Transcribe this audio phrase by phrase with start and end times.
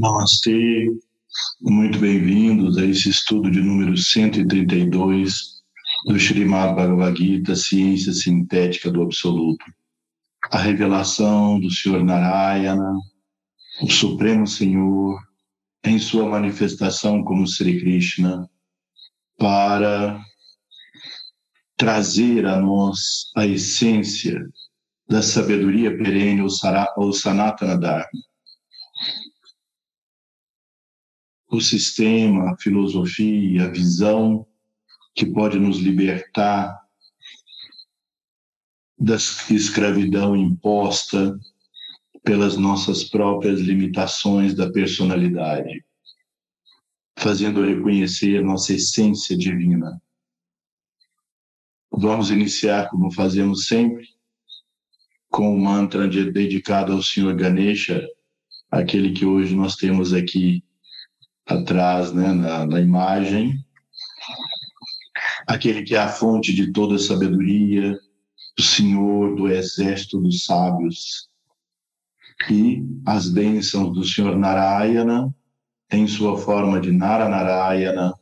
[0.00, 0.88] Namastê,
[1.60, 5.34] muito bem-vindos a esse estudo de número 132
[6.06, 9.64] do Srimad Bhagavad Gita, Ciência Sintética do Absoluto.
[10.50, 12.90] A revelação do Senhor Narayana,
[13.82, 15.20] o Supremo Senhor,
[15.84, 18.48] em sua manifestação como Sri Krishna,
[19.36, 20.18] para
[21.76, 24.40] trazer a nós a essência
[25.06, 26.40] da sabedoria perene,
[26.96, 28.31] ou Sanatana Dharma
[31.52, 34.46] o sistema, a filosofia, a visão
[35.14, 36.80] que pode nos libertar
[38.98, 41.38] da escravidão imposta
[42.24, 45.84] pelas nossas próprias limitações da personalidade,
[47.18, 50.00] fazendo reconhecer nossa essência divina.
[51.92, 54.08] Vamos iniciar, como fazemos sempre,
[55.30, 58.02] com o mantra dedicado ao Senhor Ganesha,
[58.70, 60.64] aquele que hoje nós temos aqui
[61.46, 63.58] atrás, né, na, na imagem,
[65.46, 67.98] aquele que é a fonte de toda sabedoria,
[68.58, 71.28] o Senhor do exército dos sábios,
[72.50, 75.32] e as bênçãos do Senhor Narayana,
[75.90, 78.14] em sua forma de Naranarayana,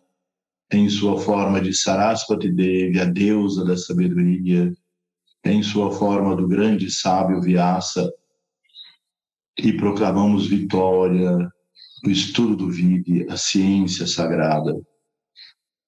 [0.72, 4.72] em sua forma de Saraswati Devi, a deusa da sabedoria,
[5.44, 8.12] em sua forma do grande sábio Vyasa,
[9.58, 11.50] e proclamamos vitória,
[12.04, 14.74] o estudo do Vidi, a ciência sagrada,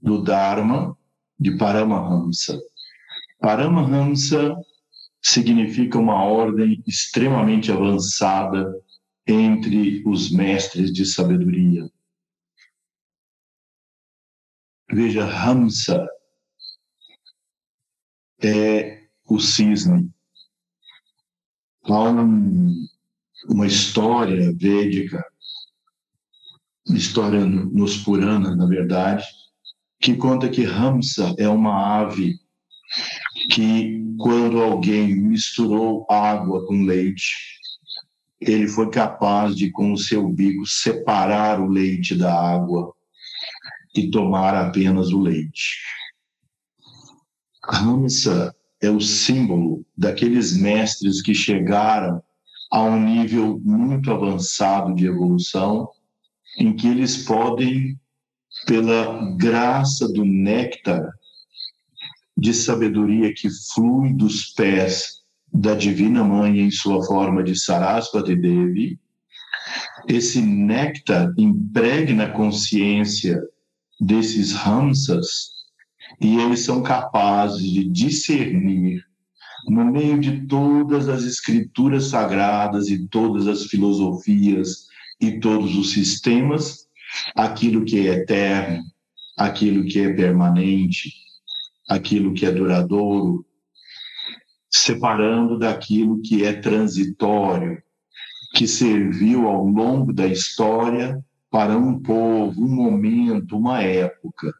[0.00, 0.96] do Dharma
[1.38, 2.58] de Paramahamsa.
[3.40, 4.54] Paramahamsa
[5.24, 8.78] significa uma ordem extremamente avançada
[9.26, 11.90] entre os mestres de sabedoria.
[14.92, 16.06] Veja, Hamsa
[18.42, 20.12] é o cisne.
[21.84, 22.86] Há um,
[23.48, 25.24] uma história védica,
[26.90, 29.24] história nos Puranas, na verdade,
[29.98, 32.38] que conta que Hamsa é uma ave
[33.50, 37.36] que quando alguém misturou água com leite,
[38.40, 42.92] ele foi capaz de, com o seu bico, separar o leite da água
[43.94, 45.78] e tomar apenas o leite.
[47.62, 52.22] Ramsa é o símbolo daqueles mestres que chegaram
[52.70, 55.88] a um nível muito avançado de evolução,
[56.58, 57.98] em que eles podem,
[58.66, 61.08] pela graça do néctar
[62.36, 65.22] de sabedoria que flui dos pés
[65.52, 68.98] da Divina Mãe em sua forma de Sarasvati Devi,
[70.08, 73.40] esse néctar impregna a consciência
[74.00, 75.52] desses Ramsas
[76.20, 79.04] e eles são capazes de discernir
[79.66, 84.88] no meio de todas as escrituras sagradas e todas as filosofias
[85.20, 86.86] e todos os sistemas,
[87.34, 88.82] aquilo que é eterno,
[89.38, 91.23] aquilo que é permanente,
[91.88, 93.44] aquilo que é duradouro,
[94.70, 97.82] separando daquilo que é transitório,
[98.54, 104.52] que serviu ao longo da história para um povo, um momento, uma época.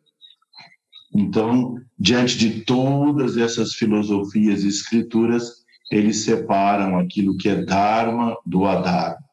[1.15, 8.65] Então, diante de todas essas filosofias e escrituras, eles separam aquilo que é Dharma do
[8.65, 9.25] Adharma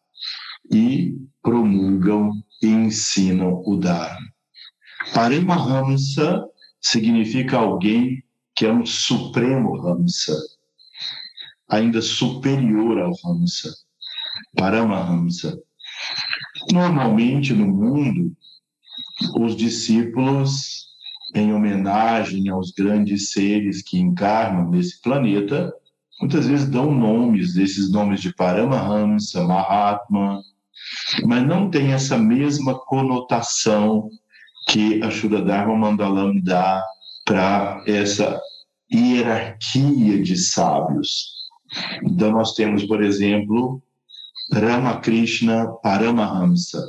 [0.72, 4.32] e promulgam e ensinam o Dharma.
[5.14, 6.44] Paramahamsa
[6.82, 8.24] significa alguém
[8.56, 10.38] que é um supremo Hamsa,
[11.70, 13.74] ainda superior ao Hamsa,
[14.56, 15.58] Paramahamsa.
[16.72, 18.36] Normalmente no mundo,
[19.38, 20.88] os discípulos
[21.34, 25.74] em homenagem aos grandes seres que encarnam nesse planeta,
[26.20, 30.42] muitas vezes dão nomes, desses nomes de Paramahamsa, Mahatma,
[31.26, 34.10] mas não tem essa mesma conotação
[34.68, 36.84] que a Shuddha Dharma Mandalam dá
[37.26, 38.42] para essa
[38.92, 41.32] hierarquia de sábios.
[42.04, 43.82] Então, nós temos, por exemplo,
[44.52, 46.86] Ramakrishna Paramahamsa,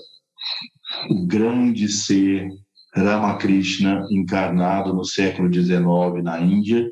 [1.11, 2.49] o grande ser
[2.95, 6.91] Ramakrishna, encarnado no século XIX na Índia.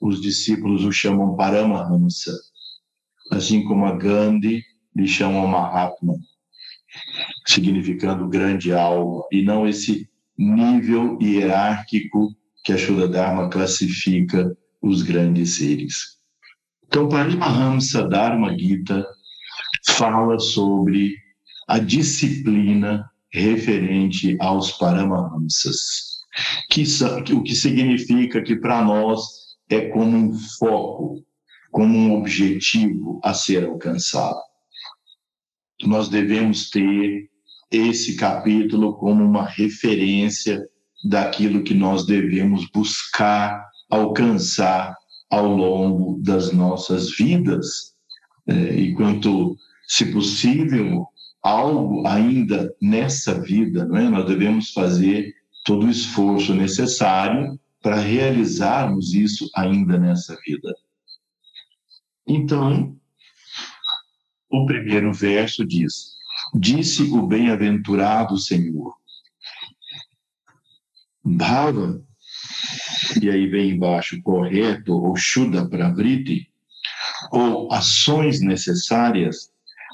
[0.00, 2.32] Os discípulos o chamam Paramahamsa,
[3.32, 4.64] assim como a Gandhi
[4.94, 6.14] lhe chamam Mahatma,
[7.46, 15.56] significando grande alma, e não esse nível hierárquico que a Shuddha Dharma classifica os grandes
[15.56, 16.18] seres.
[16.86, 19.06] Então, Paramahamsa Dharma Gita
[19.86, 21.14] fala sobre
[21.68, 25.78] a disciplina referente aos Paramahamsas,
[26.70, 26.84] que,
[27.32, 29.22] o que significa que para nós
[29.68, 31.24] é como um foco,
[31.70, 34.38] como um objetivo a ser alcançado.
[35.82, 37.28] Nós devemos ter
[37.76, 40.62] esse capítulo como uma referência
[41.04, 44.94] daquilo que nós devemos buscar alcançar
[45.30, 47.94] ao longo das nossas vidas.
[48.46, 49.56] É, e quanto,
[49.86, 51.06] se possível,
[51.42, 54.08] algo ainda nessa vida, não é?
[54.08, 55.34] Nós devemos fazer
[55.64, 60.74] todo o esforço necessário para realizarmos isso ainda nessa vida.
[62.26, 62.96] Então,
[64.50, 66.14] o primeiro verso diz:
[66.54, 68.94] Disse o bem-aventurado Senhor.
[71.24, 72.00] Bhava,
[73.20, 76.48] e aí vem embaixo correto, ou Shuddha Pravriti,
[77.32, 79.50] ou ações necessárias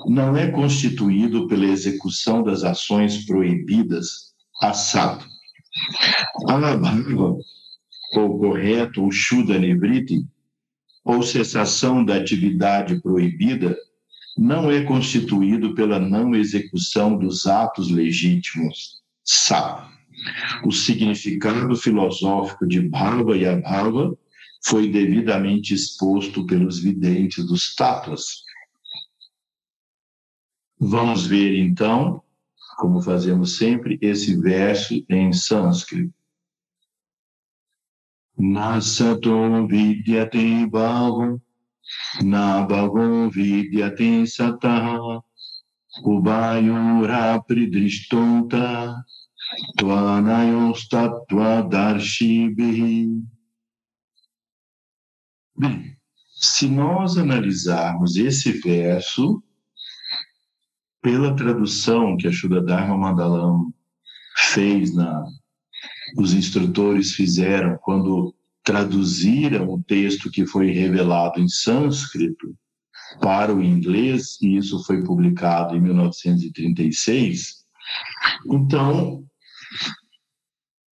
[0.07, 5.25] não é constituído pela execução das ações proibidas assado.
[6.49, 7.37] Alabhava,
[8.15, 10.27] ou correto, ou Shuddha Nivriti,
[11.05, 13.77] ou cessação da atividade proibida,
[14.37, 19.01] não é constituído pela não execução dos atos legítimos.
[19.25, 19.91] Sa.
[20.65, 24.17] O significado filosófico de Bhava e Abhava
[24.65, 28.45] foi devidamente exposto pelos videntes dos Tattvas,
[30.83, 32.23] Vamos ver então,
[32.79, 36.15] como fazemos sempre, esse verso em sânscrito.
[38.39, 41.39] Nasato vidyate bhavam,
[43.33, 45.23] vidyate sataha,
[46.05, 48.95] ubayura pridrishtonta,
[49.79, 53.23] tvanayostatva darshibhi.
[55.57, 55.97] Bem,
[56.35, 59.43] se nós analisarmos esse verso,
[61.03, 63.73] pela tradução que a Shuddha Dharma Mandalam
[64.37, 65.25] fez, na,
[66.17, 72.55] os instrutores fizeram quando traduziram o texto que foi revelado em sânscrito
[73.21, 77.65] para o inglês, e isso foi publicado em 1936.
[78.47, 79.25] Então,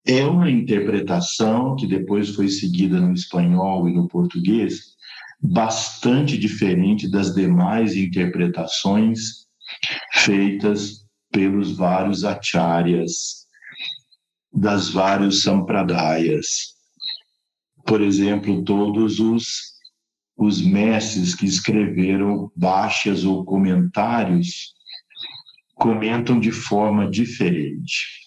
[0.05, 4.95] é uma interpretação que depois foi seguida no espanhol e no português,
[5.41, 9.45] bastante diferente das demais interpretações
[10.13, 13.45] feitas pelos vários acharyas
[14.53, 16.74] das vários sampradayas.
[17.85, 19.75] Por exemplo, todos os,
[20.35, 24.73] os mestres que escreveram baixas ou comentários
[25.75, 28.25] comentam de forma diferente.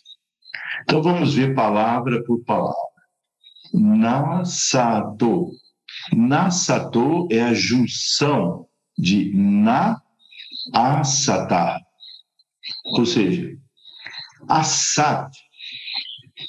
[0.82, 2.76] Então vamos ver palavra por palavra.
[3.74, 5.50] Nasato.
[6.14, 10.00] Nasato é a junção de na
[10.72, 11.80] asatá.
[12.96, 13.56] Ou seja,
[14.48, 15.30] asat,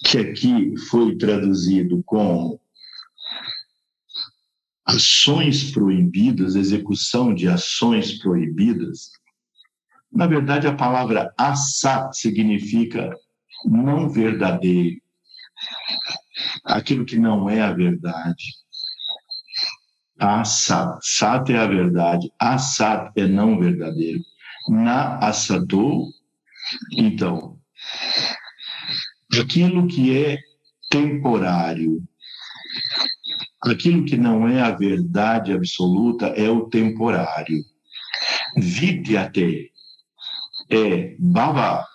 [0.05, 2.59] que aqui foi traduzido como
[4.89, 9.12] ações proibidas, execução de ações proibidas,
[10.12, 13.15] na verdade a palavra asat significa
[13.65, 15.00] não verdadeiro,
[16.65, 18.43] aquilo que não é a verdade.
[20.17, 24.19] Asat, sat é a verdade, asat é não verdadeiro.
[24.67, 26.08] Na asatou,
[26.91, 27.58] então,
[29.39, 30.38] aquilo que é
[30.89, 32.03] temporário,
[33.61, 37.63] aquilo que não é a verdade absoluta é o temporário.
[38.57, 39.71] Vidyate
[40.69, 41.85] é bhava,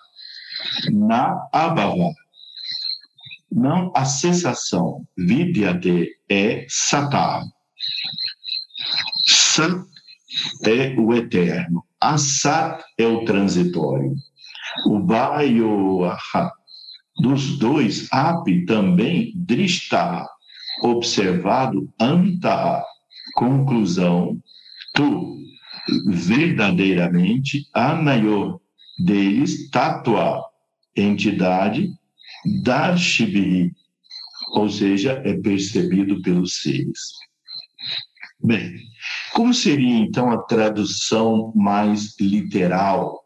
[0.91, 2.13] na abhava.
[3.51, 5.07] Não a sensação.
[5.17, 7.41] Vidyate é satá.
[9.25, 9.85] Sat
[10.65, 11.85] é o eterno.
[11.99, 14.15] Asat é o transitório.
[14.87, 15.39] O Ba.
[17.17, 20.27] Dos dois, Api também, Drishta,
[20.81, 22.83] observado, Anta,
[23.35, 24.39] conclusão,
[24.93, 25.37] tu,
[26.07, 28.59] verdadeiramente, Anayor,
[28.99, 30.41] deles, Tatua,
[30.95, 31.89] entidade,
[32.63, 33.71] Darshibi,
[34.53, 36.99] ou seja, é percebido pelos seres.
[38.43, 38.75] Bem,
[39.33, 43.21] como seria então a tradução mais literal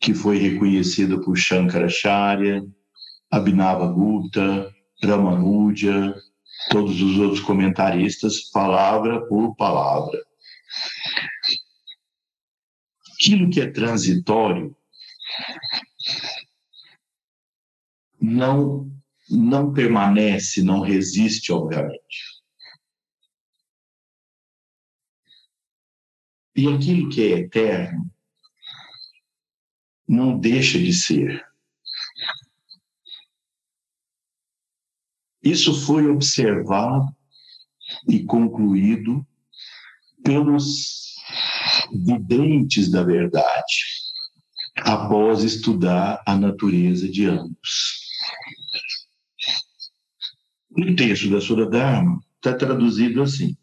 [0.00, 2.62] que foi reconhecida por Shankaracharya,
[3.30, 4.70] Abhinava Gupta,
[5.02, 6.14] Ramanuja,
[6.70, 10.22] todos os outros comentaristas, palavra por palavra.
[13.14, 14.76] Aquilo que é transitório
[18.20, 18.90] não
[19.30, 22.42] não permanece, não resiste, obviamente.
[26.56, 28.10] E aquilo que é eterno
[30.08, 31.47] não deixa de ser.
[35.50, 37.06] Isso foi observado
[38.08, 39.26] e concluído
[40.24, 41.14] pelos
[42.04, 43.76] videntes da verdade,
[44.78, 47.98] após estudar a natureza de ambos.
[50.70, 53.56] No texto da Sura Dharma, está traduzido assim.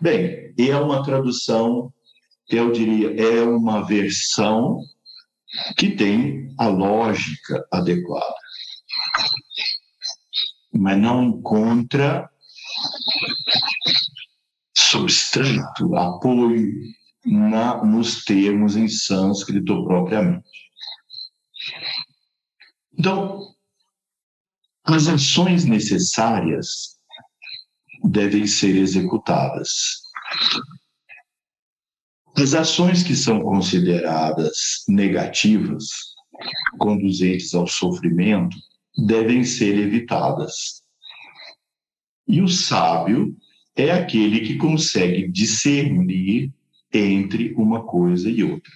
[0.00, 1.92] Bem, é uma tradução
[2.48, 4.80] eu diria, é uma versão
[5.76, 8.35] que tem a lógica adequada,
[10.76, 12.28] mas não encontra
[14.76, 16.72] substrato, apoio
[17.24, 20.44] na, nos termos em sânscrito propriamente.
[22.98, 23.54] Então,
[24.84, 26.96] as ações necessárias
[28.04, 30.02] devem ser executadas.
[32.36, 35.88] As ações que são consideradas negativas,
[36.78, 38.56] conduzentes ao sofrimento,
[38.96, 40.82] devem ser evitadas.
[42.26, 43.36] E o sábio
[43.76, 46.52] é aquele que consegue discernir
[46.92, 48.72] entre uma coisa e outra.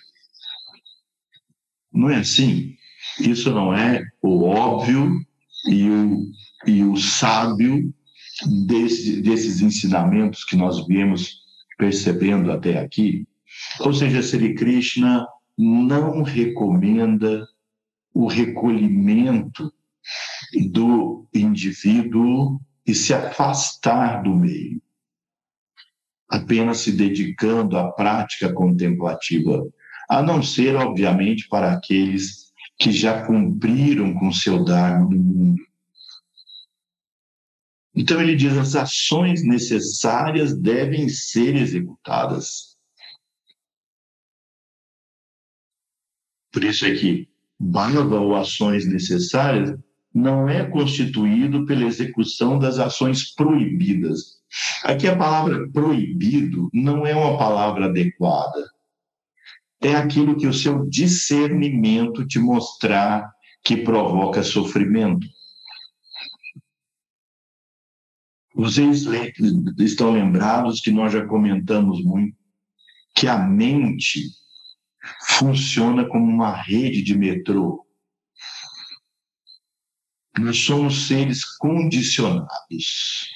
[1.93, 2.77] Não é assim?
[3.19, 5.25] Isso não é o óbvio
[5.67, 6.27] e o,
[6.67, 7.93] e o sábio
[8.67, 11.41] desse, desses ensinamentos que nós viemos
[11.77, 13.27] percebendo até aqui?
[13.81, 15.27] Ou seja, Sri Krishna
[15.59, 17.47] não recomenda
[18.15, 19.73] o recolhimento
[20.71, 24.83] do indivíduo e se afastar do meio,
[26.29, 29.67] apenas se dedicando à prática contemplativa,
[30.09, 35.63] a não ser, obviamente, para aqueles que já cumpriram com seu Dharma no mundo.
[37.95, 42.79] Então ele diz: as ações necessárias devem ser executadas.
[46.53, 47.29] Por isso é que
[47.59, 49.79] bhava ou ações necessárias
[50.13, 54.41] não é constituído pela execução das ações proibidas.
[54.85, 58.69] Aqui a palavra proibido não é uma palavra adequada.
[59.81, 63.31] É aquilo que o seu discernimento te mostrar
[63.63, 65.27] que provoca sofrimento.
[68.55, 69.05] Vocês
[69.79, 72.37] estão lembrados que nós já comentamos muito
[73.15, 74.31] que a mente
[75.23, 77.87] funciona como uma rede de metrô.
[80.39, 83.29] Nós somos seres condicionados.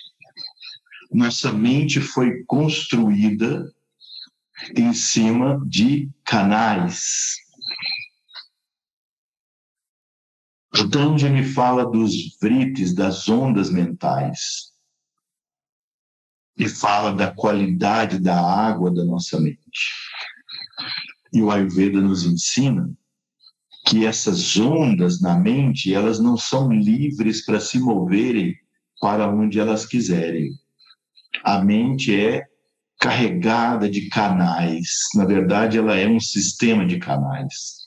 [1.13, 3.73] Nossa mente foi construída
[4.77, 7.37] em cima de canais.
[10.77, 14.73] Então, ele fala dos vrites, das ondas mentais.
[16.57, 19.61] E fala da qualidade da água da nossa mente.
[21.33, 22.93] E o Ayurveda nos ensina
[23.85, 28.55] que essas ondas na mente, elas não são livres para se moverem
[29.01, 30.51] para onde elas quiserem.
[31.45, 32.45] A mente é
[32.99, 34.89] carregada de canais.
[35.15, 37.85] Na verdade, ela é um sistema de canais.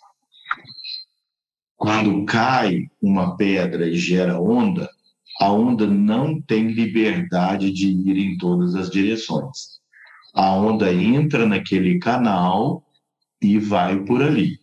[1.76, 4.88] Quando cai uma pedra e gera onda,
[5.40, 9.78] a onda não tem liberdade de ir em todas as direções.
[10.34, 12.84] A onda entra naquele canal
[13.42, 14.60] e vai por ali.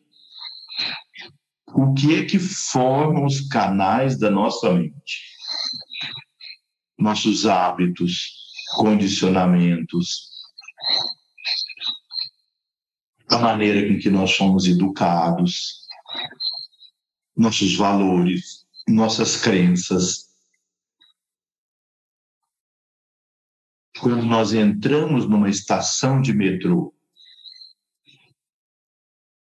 [1.77, 5.35] O que é que forma os canais da nossa mente?
[6.97, 8.31] Nossos hábitos,
[8.77, 10.31] condicionamentos,
[13.29, 15.85] a maneira com que nós somos educados,
[17.37, 20.29] nossos valores, nossas crenças.
[23.99, 26.94] Quando nós entramos numa estação de metrô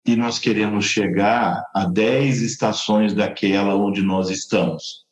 [0.09, 5.05] e nós queremos chegar a 10 estações daquela onde nós estamos,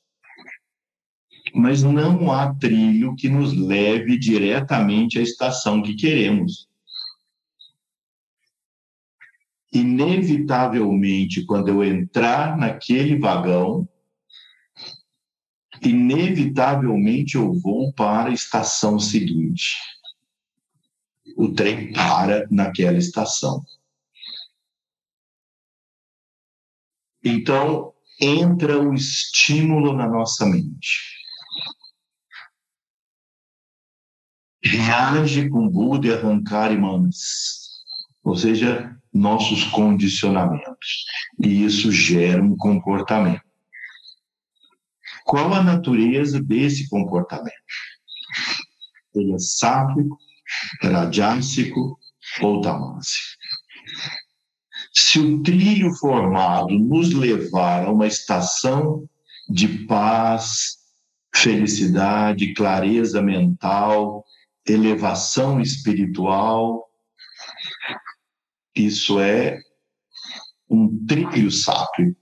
[1.54, 6.66] mas não há trilho que nos leve diretamente à estação que queremos.
[9.72, 13.86] inevitavelmente, quando eu entrar naquele vagão,
[15.82, 19.76] inevitavelmente eu vou para a estação seguinte.
[21.36, 23.62] O trem para naquela estação.
[27.28, 31.16] Então, entra o estímulo na nossa mente.
[34.64, 37.82] Reage com Buda e arrancar imãs.
[38.22, 41.04] Ou seja, nossos condicionamentos.
[41.42, 43.42] E isso gera um comportamento.
[45.24, 47.52] Qual a natureza desse comportamento?
[49.12, 50.16] Ele é sáfico,
[52.40, 53.36] ou tamásico.
[54.96, 59.06] Se o trilho formado nos levar a uma estação
[59.48, 60.78] de paz,
[61.34, 64.24] felicidade, clareza mental,
[64.66, 66.88] elevação espiritual,
[68.74, 69.60] isso é
[70.68, 72.16] um trilho sábio.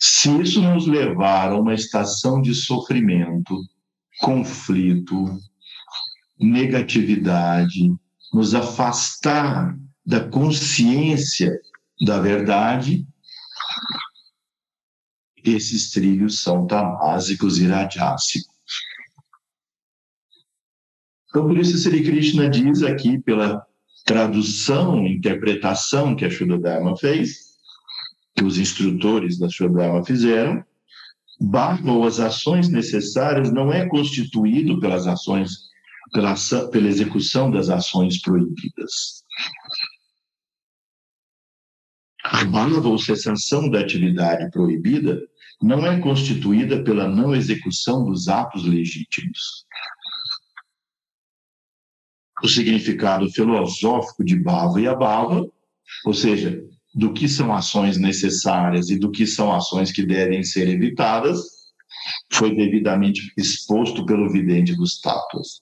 [0.00, 3.56] Se isso nos levar a uma estação de sofrimento,
[4.20, 5.38] conflito,
[6.40, 7.88] negatividade,
[8.32, 11.60] nos afastar da consciência
[12.04, 13.06] da verdade,
[15.44, 18.52] esses trilhos são tamásicos e radiásicos.
[21.28, 23.66] Então, por isso, Sri Krishna diz aqui, pela
[24.04, 27.52] tradução, interpretação que a Shuddha fez,
[28.36, 30.64] que os instrutores da Shuddha fizeram,
[31.40, 35.70] barra ou as ações necessárias não é constituído pelas ações,
[36.12, 36.34] pela,
[36.70, 39.21] pela execução das ações proibidas.
[42.24, 45.20] A barra ou cessação da atividade proibida
[45.60, 49.66] não é constituída pela não execução dos atos legítimos,
[52.42, 55.46] o significado filosófico de bhava e abhava,
[56.04, 56.60] ou seja,
[56.94, 61.40] do que são ações necessárias e do que são ações que devem ser evitadas,
[62.32, 65.60] foi devidamente exposto pelo vidente dos tátuas.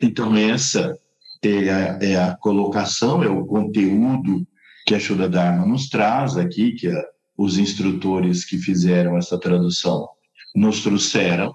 [0.00, 0.98] Então, essa
[1.42, 4.46] é a, é a, colocação, é o conteúdo
[4.86, 7.04] que a Shuddha Dharma nos traz aqui, que a,
[7.36, 10.08] os instrutores que fizeram essa tradução
[10.54, 11.52] nos trouxeram,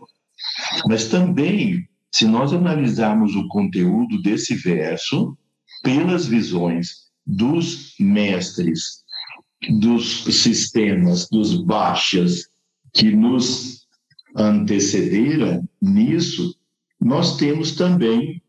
[0.88, 5.38] mas também se nós analisarmos o conteúdo desse verso
[5.84, 9.04] pelas visões dos mestres,
[9.80, 12.48] dos sistemas, dos baixas
[12.94, 13.86] que nos
[14.36, 16.56] antecederam nisso,
[17.00, 18.42] nós temos também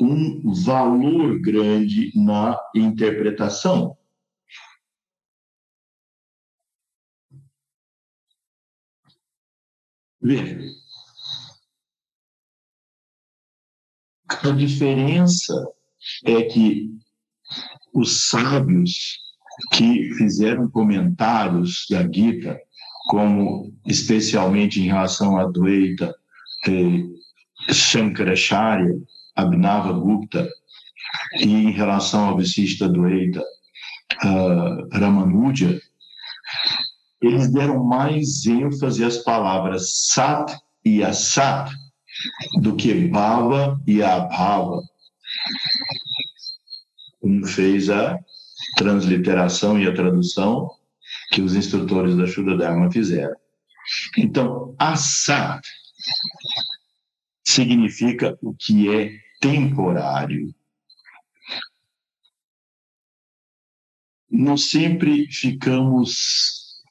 [0.00, 3.96] um valor grande na interpretação.
[10.20, 10.58] Veja,
[14.42, 15.54] A diferença
[16.26, 16.90] é que
[17.94, 19.18] os sábios
[19.72, 22.60] que fizeram comentários da Gita,
[23.08, 26.14] como especialmente em relação a Dvaita,
[26.68, 28.94] eh, Shankaracharya,
[29.34, 30.48] Abhinava Gupta,
[31.38, 33.42] e em relação ao Visishta Dvaita,
[34.24, 35.80] uh, Ramanuja,
[37.20, 41.72] eles deram mais ênfase às palavras Sat e Asat,
[42.60, 44.80] do que Bhava e Abhava,
[47.20, 48.18] como fez a
[48.76, 50.70] transliteração e a tradução
[51.32, 53.34] que os instrutores da Shuddha Dharma fizeram.
[54.16, 55.66] Então, Asat
[57.44, 60.54] significa o que é temporário.
[64.30, 66.82] Nós sempre ficamos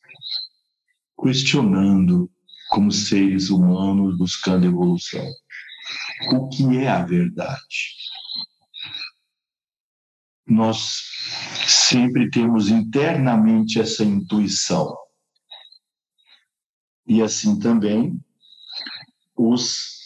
[1.20, 2.32] questionando,
[2.70, 5.28] como seres humanos buscando evolução,
[6.34, 7.98] o que é a verdade.
[10.46, 11.02] Nós
[11.68, 14.96] sempre temos internamente essa intuição.
[17.08, 18.24] E assim também
[19.36, 20.03] os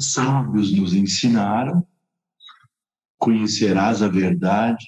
[0.00, 1.86] sábios nos ensinaram
[3.18, 4.84] conhecerás a verdade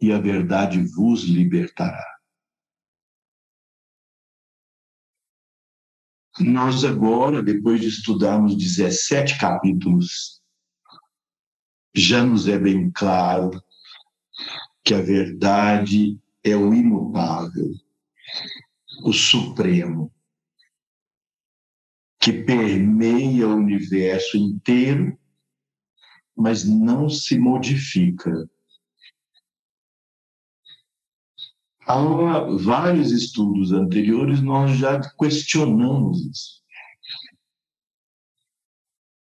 [0.00, 2.04] e a verdade vos libertará.
[6.38, 10.40] Nós agora, depois de estudarmos 17 capítulos,
[11.94, 13.50] já nos é bem claro
[14.84, 17.72] que a verdade é o imutável,
[19.02, 20.12] o supremo,
[22.26, 25.16] que permeia o universo inteiro
[26.36, 28.50] mas não se modifica.
[31.86, 36.62] Há vários estudos anteriores, nós já questionamos isso.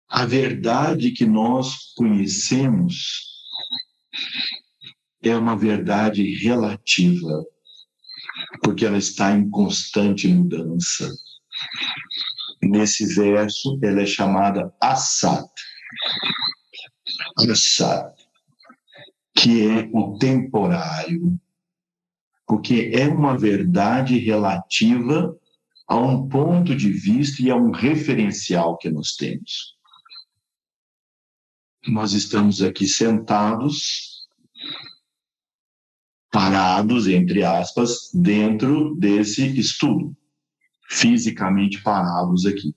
[0.07, 3.25] A verdade que nós conhecemos
[5.23, 7.47] é uma verdade relativa,
[8.63, 11.11] porque ela está em constante mudança.
[12.63, 15.51] Nesse verso, ela é chamada Assat,
[17.37, 18.15] pensar
[19.35, 21.41] que é o temporário,
[22.47, 25.35] porque é uma verdade relativa
[25.89, 29.77] a um ponto de vista e a um referencial que nós temos.
[31.89, 34.29] Nós estamos aqui sentados,
[36.31, 40.15] parados, entre aspas, dentro desse estudo,
[40.91, 42.75] fisicamente parados aqui.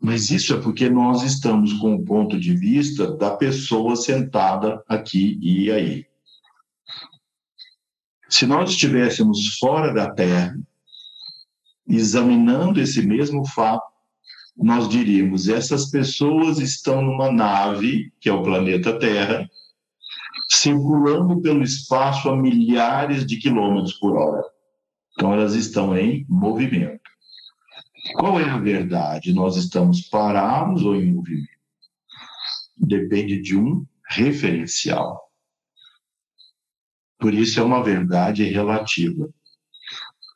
[0.00, 5.36] Mas isso é porque nós estamos com o ponto de vista da pessoa sentada aqui
[5.42, 6.06] e aí.
[8.28, 10.56] Se nós estivéssemos fora da Terra,
[11.88, 13.84] examinando esse mesmo fato,
[14.56, 19.48] nós diríamos: essas pessoas estão numa nave, que é o planeta Terra,
[20.48, 24.55] circulando pelo espaço a milhares de quilômetros por hora.
[25.16, 27.00] Então, elas estão em movimento.
[28.14, 29.32] Qual é a verdade?
[29.32, 31.48] Nós estamos parados ou em movimento?
[32.76, 35.26] Depende de um referencial.
[37.18, 39.28] Por isso é uma verdade relativa.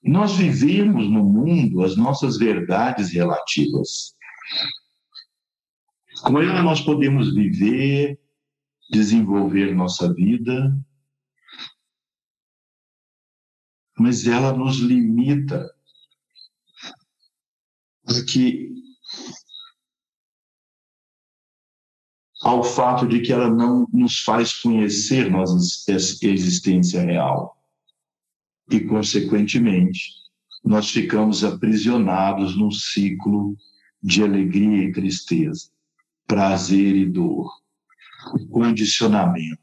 [0.03, 4.15] Nós vivemos no mundo as nossas verdades relativas.
[6.23, 8.19] Com ela nós podemos viver,
[8.91, 10.75] desenvolver nossa vida,
[14.01, 15.71] mas ela nos limita
[18.27, 18.73] que
[22.41, 27.63] ao fato de que ela não nos faz conhecer nossa existência real.
[28.71, 30.15] E, consequentemente,
[30.65, 33.55] nós ficamos aprisionados num ciclo
[34.03, 35.71] de alegria e tristeza,
[36.27, 37.53] prazer e dor,
[38.51, 39.61] condicionamento,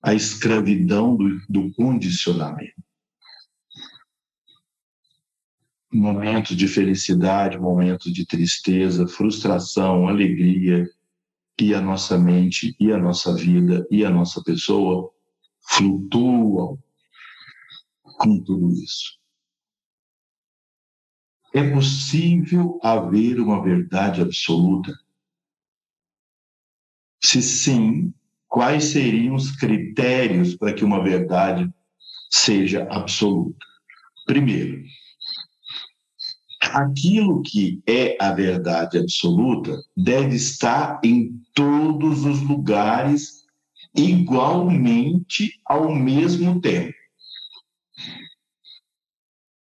[0.00, 2.80] a escravidão do, do condicionamento
[5.92, 10.88] momentos de felicidade, momentos de tristeza, frustração, alegria,
[11.60, 15.12] e a nossa mente, e a nossa vida, e a nossa pessoa
[15.60, 16.78] flutuam
[18.02, 19.18] com tudo isso.
[21.52, 24.92] É possível haver uma verdade absoluta?
[27.22, 28.14] Se sim,
[28.48, 31.68] quais seriam os critérios para que uma verdade
[32.30, 33.66] seja absoluta?
[34.26, 34.82] Primeiro,
[36.76, 43.44] aquilo que é a verdade absoluta deve estar em todos os lugares
[43.94, 46.94] igualmente ao mesmo tempo.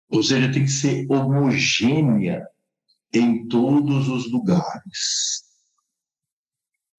[0.09, 2.47] Ou seja, tem que ser homogênea
[3.13, 5.45] em todos os lugares.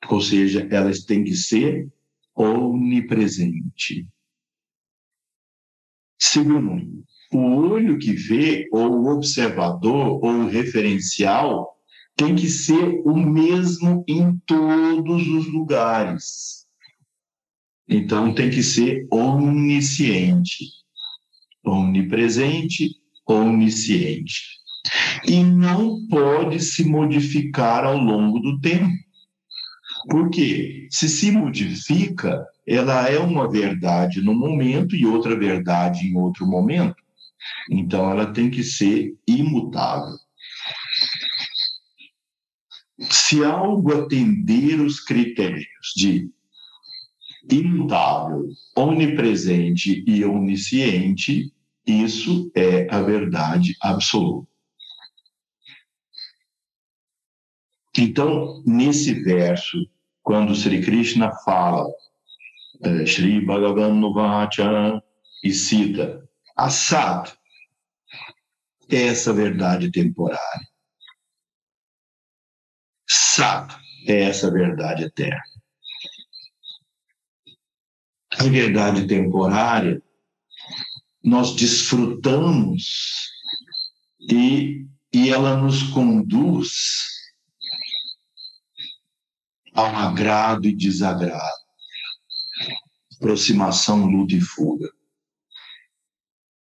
[0.09, 1.89] Ou seja, elas têm que ser
[2.35, 4.07] onipresente.
[6.19, 11.75] Segundo, o olho que vê, ou o observador, ou o referencial,
[12.15, 16.65] tem que ser o mesmo em todos os lugares.
[17.87, 20.65] Então, tem que ser onisciente,
[21.63, 22.89] onipresente,
[23.27, 24.55] onisciente.
[25.27, 28.93] E não pode se modificar ao longo do tempo.
[30.09, 36.45] Porque se se modifica, ela é uma verdade no momento e outra verdade em outro
[36.45, 37.04] momento.
[37.69, 40.17] Então, ela tem que ser imutável.
[43.09, 46.29] se algo atender os critérios de
[47.51, 51.53] imutável, onipresente e onisciente,
[51.85, 54.47] isso é a verdade absoluta.
[57.97, 59.77] Então, nesse verso,
[60.21, 61.87] quando Sri Krishna fala
[62.83, 65.01] eh, Sri Bhagavan Nuvacha
[65.43, 66.24] e cita
[66.55, 67.37] Asat,
[68.89, 70.67] é essa verdade temporária.
[73.09, 73.75] Sat
[74.07, 75.43] é essa verdade eterna.
[78.37, 80.01] A verdade temporária
[81.23, 83.29] nós desfrutamos
[84.29, 87.15] e, e ela nos conduz
[89.73, 91.65] ao agrado e desagrado,
[93.17, 94.94] aproximação, luta e fuga.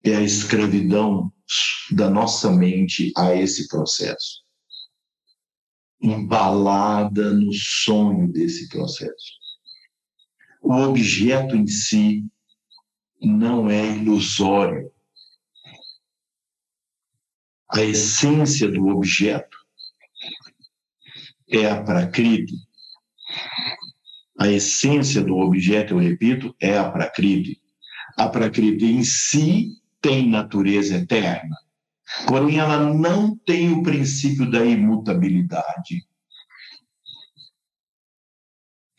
[0.08, 1.32] É a escravidão
[1.90, 4.44] da nossa mente a esse processo,
[6.00, 9.32] embalada no sonho desse processo.
[10.62, 12.24] O objeto em si
[13.20, 14.92] não é ilusório.
[17.68, 19.58] A essência do objeto
[21.48, 22.54] é a prakriti.
[24.38, 27.60] A essência do objeto, eu repito, é a prakriti.
[28.16, 31.56] A prakriti em si tem natureza eterna,
[32.28, 36.06] porém ela não tem o princípio da imutabilidade.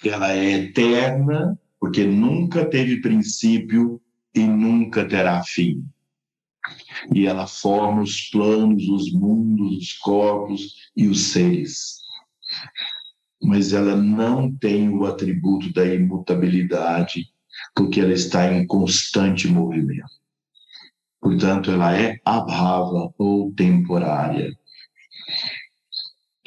[0.04, 4.02] Ela é eterna porque nunca teve princípio
[4.36, 5.88] e nunca terá fim.
[7.16, 12.02] E ela forma os planos, os mundos, os corpos e os seres.
[13.42, 17.32] Mas ela não tem o atributo da imutabilidade,
[17.74, 20.27] porque ela está em constante movimento.
[21.28, 24.58] Portanto, ela é abhava ou temporária.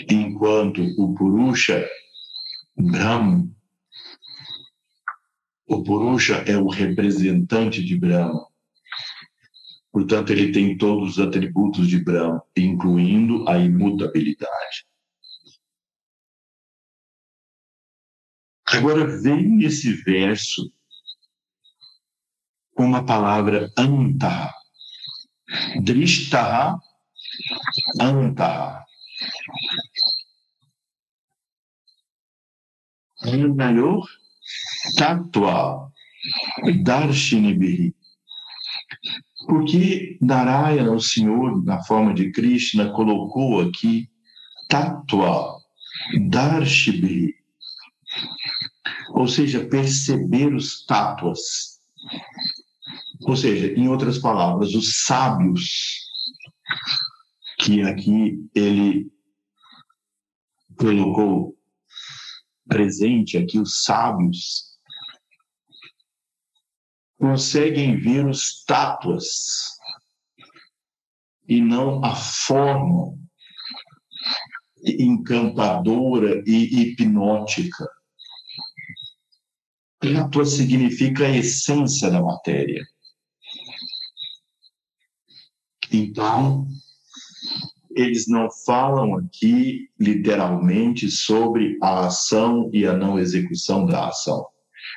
[0.09, 1.87] Enquanto o Purusha,
[2.75, 3.47] Brahma,
[5.67, 8.49] o Purusha é o representante de Brahma.
[9.93, 14.87] Portanto, ele tem todos os atributos de Brahma, incluindo a imutabilidade.
[18.65, 20.73] Agora vem esse verso
[22.75, 24.59] com a palavra anta.
[25.83, 26.79] Drishtaha
[28.01, 28.85] anta.
[33.25, 34.07] É melhor
[34.97, 35.91] Tattva
[36.83, 37.95] Darshinibihi.
[39.47, 44.09] Porque Narayana, o Senhor, na forma de Krishna, colocou aqui
[44.69, 45.57] Tattva
[46.29, 47.35] Darshinibihi.
[49.13, 51.81] Ou seja, perceber os tátuas.
[53.23, 56.01] Ou seja, em outras palavras, os sábios,
[57.59, 59.11] que aqui ele
[60.77, 61.57] colocou
[62.67, 64.71] presente aqui, os sábios,
[67.19, 69.27] conseguem ver os tátuas
[71.47, 73.19] e não a forma
[74.83, 77.87] encantadora e hipnótica.
[79.99, 82.83] Tátua significa a essência da matéria.
[85.93, 86.67] Então,
[87.95, 94.47] eles não falam aqui literalmente sobre a ação e a não execução da ação.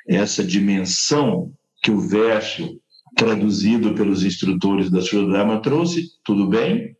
[0.07, 1.51] Essa dimensão
[1.81, 2.79] que o verso
[3.15, 6.95] traduzido pelos instrutores da Sudama trouxe, tudo bem,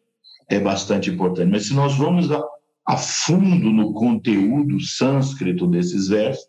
[0.49, 1.49] é bastante importante.
[1.49, 2.41] Mas se nós vamos a,
[2.86, 6.45] a fundo no conteúdo sânscrito desses versos,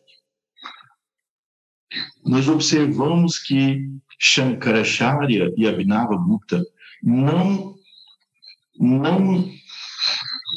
[2.24, 6.62] nós observamos que Shankaracharya e Abhinava Gupta
[7.04, 7.74] não
[8.80, 9.48] não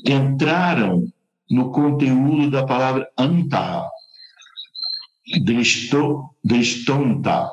[0.05, 1.05] entraram
[1.51, 3.87] no conteúdo da palavra anta,
[6.43, 7.49] dristonta,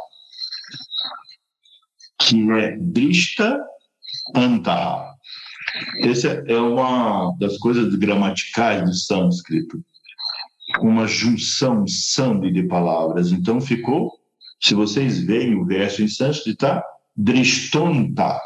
[2.19, 3.61] que é drista
[4.35, 5.13] anta.
[6.03, 9.85] Essa é uma das coisas gramaticais do sânscrito,
[10.81, 13.33] uma junção sandhi de palavras.
[13.33, 14.13] Então ficou,
[14.61, 16.85] se vocês veem o verso em sânscrito, tá?
[17.17, 18.41] Dristonta.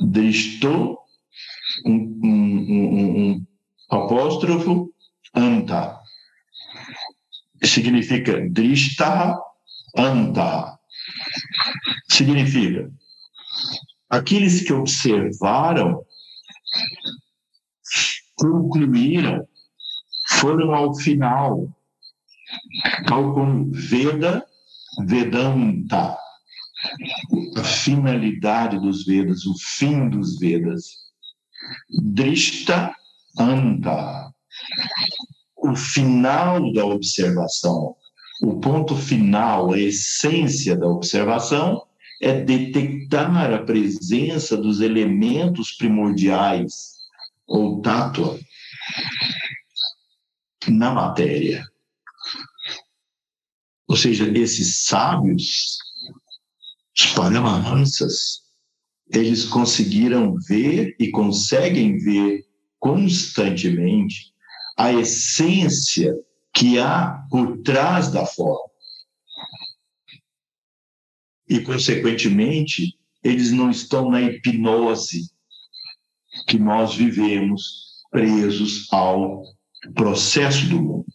[0.00, 0.98] Dristo
[1.84, 3.46] um, um, um,
[3.90, 4.92] apóstrofo
[5.34, 5.98] anta.
[7.64, 9.36] Significa drista
[9.96, 10.78] anta.
[12.08, 12.90] Significa
[14.10, 16.04] aqueles que observaram
[18.38, 19.46] concluíram,
[20.38, 21.68] foram ao final,
[23.06, 24.44] tal como Veda,
[25.06, 26.16] Vedanta,
[27.56, 31.08] a finalidade dos Vedas, o fim dos Vedas.
[32.02, 32.94] Drishta
[33.38, 34.32] Anta.
[35.56, 37.94] o final da observação,
[38.42, 41.84] o ponto final, a essência da observação
[42.20, 46.94] é detectar a presença dos elementos primordiais
[47.46, 48.38] ou tátua
[50.68, 51.66] na matéria.
[53.88, 55.78] Ou seja, esses sábios,
[56.98, 58.42] os Paramahansas,
[59.08, 62.44] eles conseguiram ver e conseguem ver
[62.78, 64.32] constantemente
[64.76, 66.12] a essência
[66.52, 68.68] que há por trás da forma.
[71.48, 75.30] E, consequentemente, eles não estão na hipnose
[76.46, 79.42] que nós vivemos presos ao
[79.94, 81.06] processo do mundo.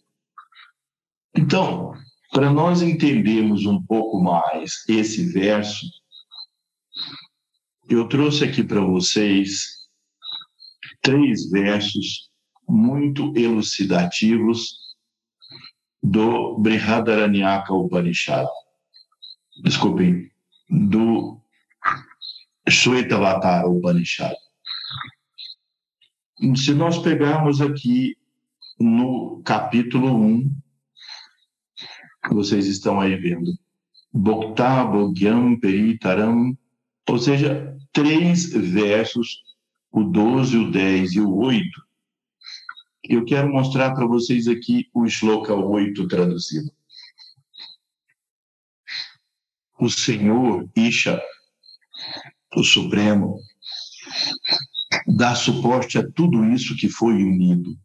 [1.36, 1.92] Então,
[2.34, 5.86] para nós entendermos um pouco mais esse verso,
[7.88, 9.86] eu trouxe aqui para vocês
[11.00, 12.28] três versos
[12.68, 14.80] muito elucidativos
[16.02, 18.48] do Brihadaranyaka Upanishad.
[19.62, 20.28] Desculpem,
[20.68, 21.40] do
[22.68, 24.34] Shwetavatara Upanishad.
[26.56, 28.18] Se nós pegarmos aqui
[28.80, 30.63] no capítulo 1,
[32.30, 33.52] vocês estão aí vendo,
[34.12, 36.56] Bhokta Bhogyam Peritaram,
[37.08, 39.42] ou seja, três versos,
[39.90, 41.68] o 12, o 10 e o 8.
[43.04, 46.72] Eu quero mostrar para vocês aqui o Shloka 8 traduzido.
[49.78, 51.20] O Senhor, Isha,
[52.56, 53.38] o Supremo,
[55.06, 57.76] dá suporte a tudo isso que foi unido,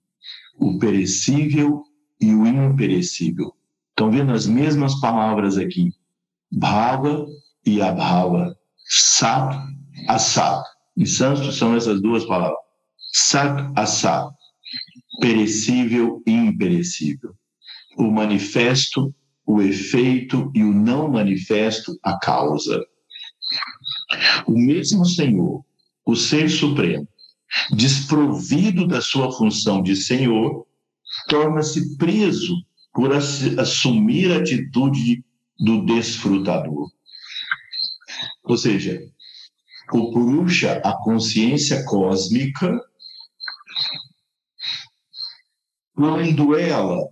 [0.58, 1.84] o perecível
[2.22, 3.54] e o imperecível.
[4.00, 5.92] Estão vendo as mesmas palavras aqui,
[6.50, 7.26] Bhava
[7.66, 8.56] e Abhava,
[8.88, 9.54] Sat,
[10.08, 10.64] Asat.
[10.96, 12.58] Em sânscrito são essas duas palavras.
[13.12, 14.34] Sat, Asat,
[15.20, 17.36] perecível e imperecível.
[17.98, 19.14] O manifesto,
[19.46, 22.82] o efeito e o não manifesto, a causa.
[24.48, 25.62] O mesmo Senhor,
[26.06, 27.06] o Ser Supremo,
[27.76, 30.66] desprovido da sua função de Senhor,
[31.28, 32.56] torna-se preso
[33.00, 35.24] por assumir a atitude
[35.58, 36.92] do desfrutador.
[38.44, 39.02] Ou seja,
[39.94, 42.78] o Purusha, a consciência cósmica,
[45.96, 47.08] quando ela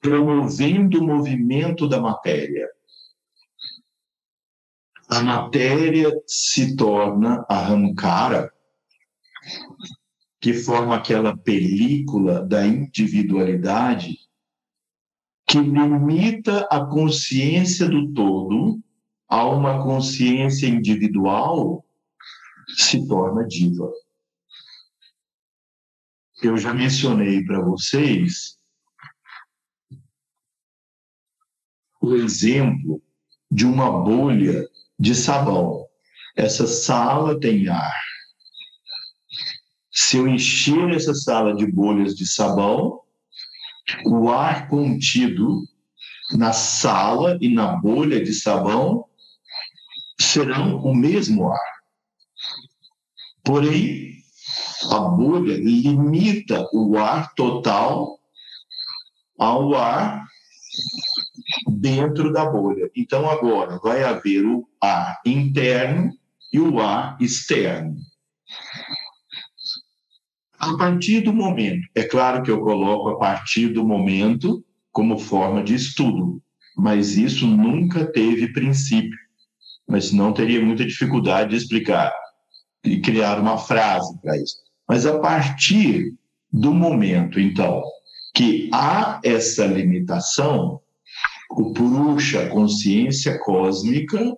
[0.00, 2.68] promovendo o movimento da matéria,
[5.08, 8.52] a matéria se torna a Hankara,
[10.40, 14.16] que forma aquela película da individualidade
[15.46, 18.80] que limita a consciência do todo
[19.26, 21.84] a uma consciência individual,
[22.68, 23.90] se torna diva.
[26.42, 28.58] Eu já mencionei para vocês
[32.00, 33.02] o exemplo
[33.50, 34.66] de uma bolha
[34.98, 35.86] de sabão.
[36.36, 38.07] Essa sala tem ar
[40.00, 43.00] se eu encher essa sala de bolhas de sabão,
[44.06, 45.64] o ar contido
[46.34, 49.04] na sala e na bolha de sabão
[50.20, 51.74] serão o mesmo ar.
[53.42, 54.22] Porém,
[54.88, 58.20] a bolha limita o ar total
[59.36, 60.24] ao ar
[61.66, 62.88] dentro da bolha.
[62.94, 66.12] Então, agora vai haver o ar interno
[66.52, 67.96] e o ar externo.
[70.58, 75.62] A partir do momento, é claro que eu coloco a partir do momento como forma
[75.62, 76.42] de estudo,
[76.76, 79.16] mas isso nunca teve princípio.
[79.86, 82.12] Mas não teria muita dificuldade de explicar
[82.82, 84.56] e criar uma frase para isso.
[84.88, 86.12] Mas a partir
[86.52, 87.80] do momento, então,
[88.34, 90.80] que há essa limitação,
[91.52, 94.36] o Purusha, a consciência cósmica,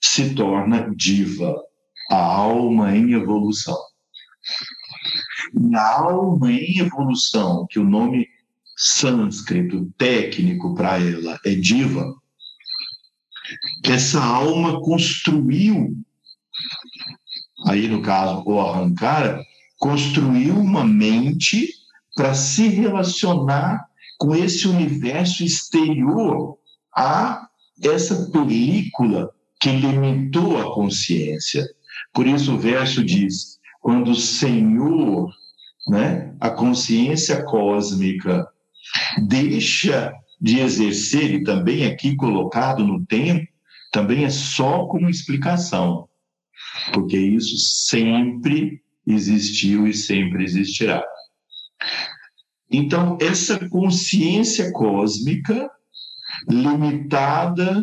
[0.00, 1.60] se torna diva,
[2.10, 3.76] a alma em evolução
[5.74, 8.28] alma em evolução, que o nome
[8.76, 12.14] sânscrito técnico para ela é diva,
[13.84, 15.96] essa alma construiu,
[17.66, 19.42] aí no caso o Ahankara,
[19.78, 21.68] construiu uma mente
[22.14, 23.86] para se relacionar
[24.18, 26.58] com esse universo exterior
[26.94, 27.48] a
[27.82, 29.30] essa película
[29.60, 31.64] que limitou a consciência.
[32.12, 33.57] Por isso o verso diz:
[33.88, 35.32] quando o Senhor,
[35.88, 38.46] né, a consciência cósmica,
[39.26, 43.50] deixa de exercer, e também aqui colocado no tempo,
[43.90, 46.06] também é só como explicação,
[46.92, 51.02] porque isso sempre existiu e sempre existirá.
[52.70, 55.66] Então, essa consciência cósmica
[56.46, 57.82] limitada,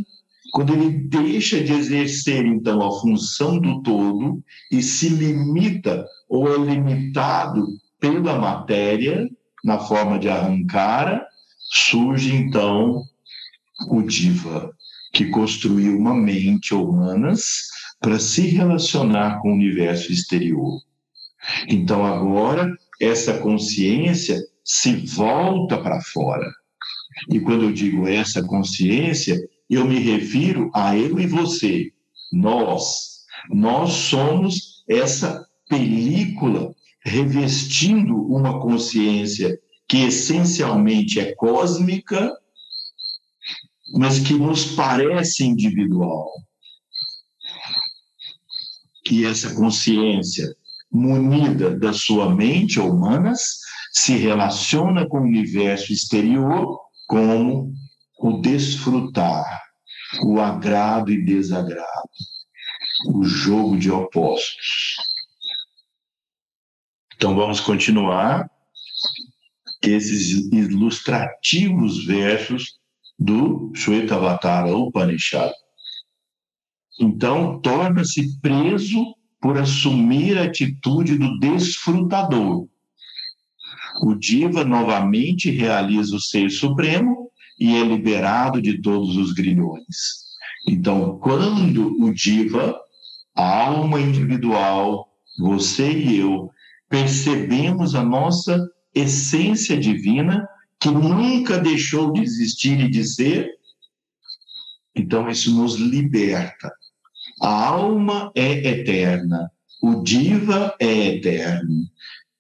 [0.56, 4.42] quando ele deixa de exercer então a função do todo
[4.72, 7.68] e se limita ou é limitado
[8.00, 9.30] pela matéria
[9.66, 11.28] na forma de arrancar,
[11.60, 13.04] surge então
[13.90, 14.72] o diva,
[15.12, 17.68] que construiu uma mente humanas
[18.00, 20.80] para se relacionar com o universo exterior.
[21.68, 26.50] Então agora essa consciência se volta para fora.
[27.30, 29.38] E quando eu digo essa consciência,
[29.70, 31.92] eu me refiro a eu e você,
[32.32, 33.16] nós.
[33.50, 39.58] Nós somos essa película revestindo uma consciência
[39.88, 42.32] que essencialmente é cósmica,
[43.94, 46.28] mas que nos parece individual.
[49.04, 50.56] Que essa consciência,
[50.92, 53.60] munida da sua mente humanas,
[53.92, 57.72] se relaciona com o universo exterior como
[58.26, 59.62] o desfrutar,
[60.24, 62.10] o agrado e desagrado,
[63.14, 64.96] o jogo de opostos.
[67.16, 68.50] Então vamos continuar
[69.84, 72.80] esses ilustrativos versos
[73.20, 75.54] do Shwetavatara Upanishad.
[77.00, 79.06] Então, torna-se preso
[79.40, 82.68] por assumir a atitude do desfrutador.
[84.02, 87.25] O Diva novamente realiza o ser supremo
[87.60, 89.86] e é liberado de todos os grilhões.
[90.68, 92.76] Então, quando o Diva,
[93.36, 96.50] a alma individual, você e eu,
[96.90, 98.58] percebemos a nossa
[98.94, 100.48] essência divina,
[100.80, 103.50] que nunca deixou de existir e de ser,
[104.96, 106.72] então isso nos liberta.
[107.42, 109.52] A alma é eterna,
[109.82, 111.86] o diva é eterno.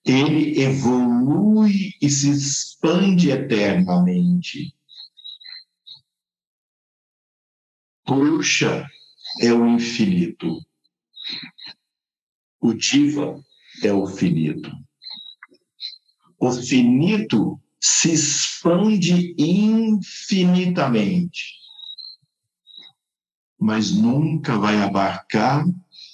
[0.06, 4.75] Ele evolui e se expande eternamente.
[8.06, 8.88] Puxa
[9.42, 10.62] é o infinito.
[12.62, 13.44] O diva
[13.84, 14.72] é o finito.
[16.40, 21.56] O finito se expande infinitamente,
[23.60, 25.66] mas nunca vai abarcar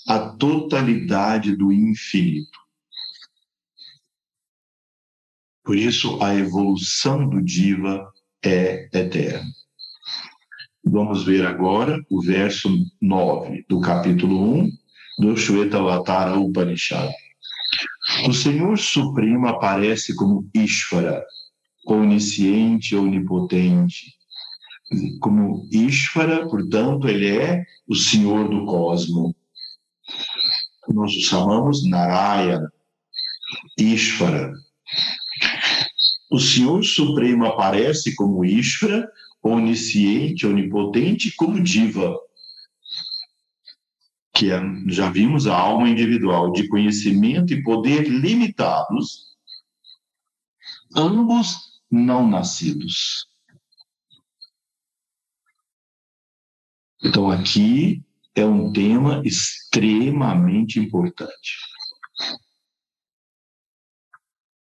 [0.07, 2.59] a totalidade do infinito.
[5.63, 8.11] Por isso, a evolução do Diva
[8.43, 9.60] é eterna.
[10.83, 12.67] Vamos ver agora o verso
[12.99, 14.69] 9 do capítulo 1
[15.19, 17.11] do Shwetavatara Upanishad.
[18.27, 21.23] O Senhor Supremo aparece como Ishvara,
[21.85, 24.15] onisciente, onipotente.
[25.19, 29.35] Como Ishvara, portanto, ele é o Senhor do cosmo.
[30.89, 32.73] Nós o chamamos Narayana,
[33.77, 34.51] Ishvara.
[36.31, 39.07] O Senhor Supremo aparece como Ishvara,
[39.41, 42.15] onisciente, onipotente, como Diva,
[44.33, 49.35] que é, já vimos a alma individual de conhecimento e poder limitados,
[50.95, 53.27] ambos não nascidos.
[57.03, 58.03] Então, aqui
[58.35, 61.57] é um tema extremamente importante.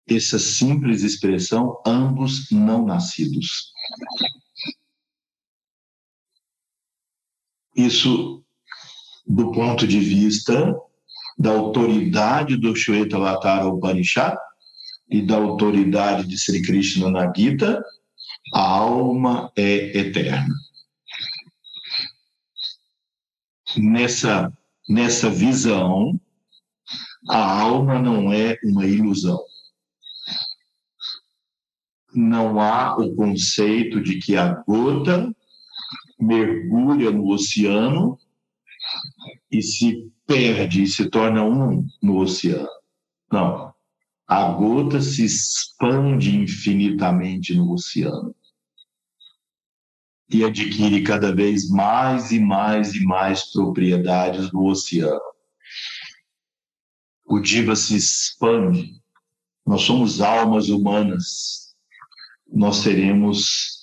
[0.08, 3.74] Essa simples expressão, ambos não nascidos.
[7.78, 8.44] Isso,
[9.26, 10.76] do ponto de vista
[11.38, 14.36] da autoridade do Shwetavatara Upanishad,
[15.10, 17.84] e da autoridade de Sri Krishna na Gita,
[18.54, 20.54] a alma é eterna.
[23.78, 24.52] Nessa,
[24.90, 26.20] nessa visão,
[27.30, 29.40] a alma não é uma ilusão.
[32.14, 35.34] Não há o conceito de que a gota
[36.20, 38.18] mergulha no oceano
[39.52, 42.68] e se perde e se torna um no oceano.
[43.32, 43.68] Não
[44.28, 48.36] a gota se expande infinitamente no oceano
[50.30, 55.22] e adquire cada vez mais e mais e mais propriedades no oceano.
[57.26, 59.02] O Diva se expande.
[59.66, 61.74] Nós somos almas humanas.
[62.46, 63.77] Nós seremos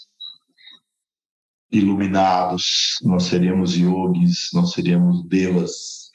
[1.75, 6.11] iluminados, nós seremos yogis, nós seremos devas.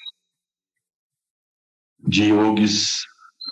[2.07, 3.03] De yogis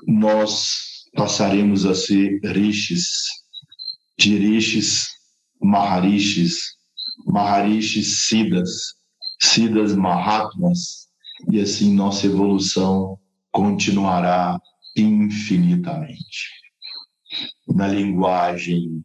[0.07, 3.09] nós passaremos a ser rishis,
[4.17, 5.07] de rishis,
[5.61, 6.77] maharishis,
[7.25, 8.93] maharishis siddhas,
[9.41, 11.07] siddhas mahatmas,
[11.51, 13.19] e assim nossa evolução
[13.51, 14.59] continuará
[14.95, 16.51] infinitamente.
[17.67, 19.03] Na linguagem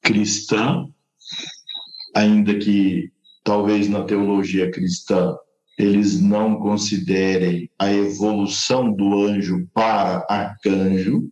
[0.00, 0.88] cristã,
[2.14, 3.10] ainda que
[3.44, 5.34] talvez na teologia cristã
[5.78, 11.28] eles não considerem a evolução do anjo para arcanjo,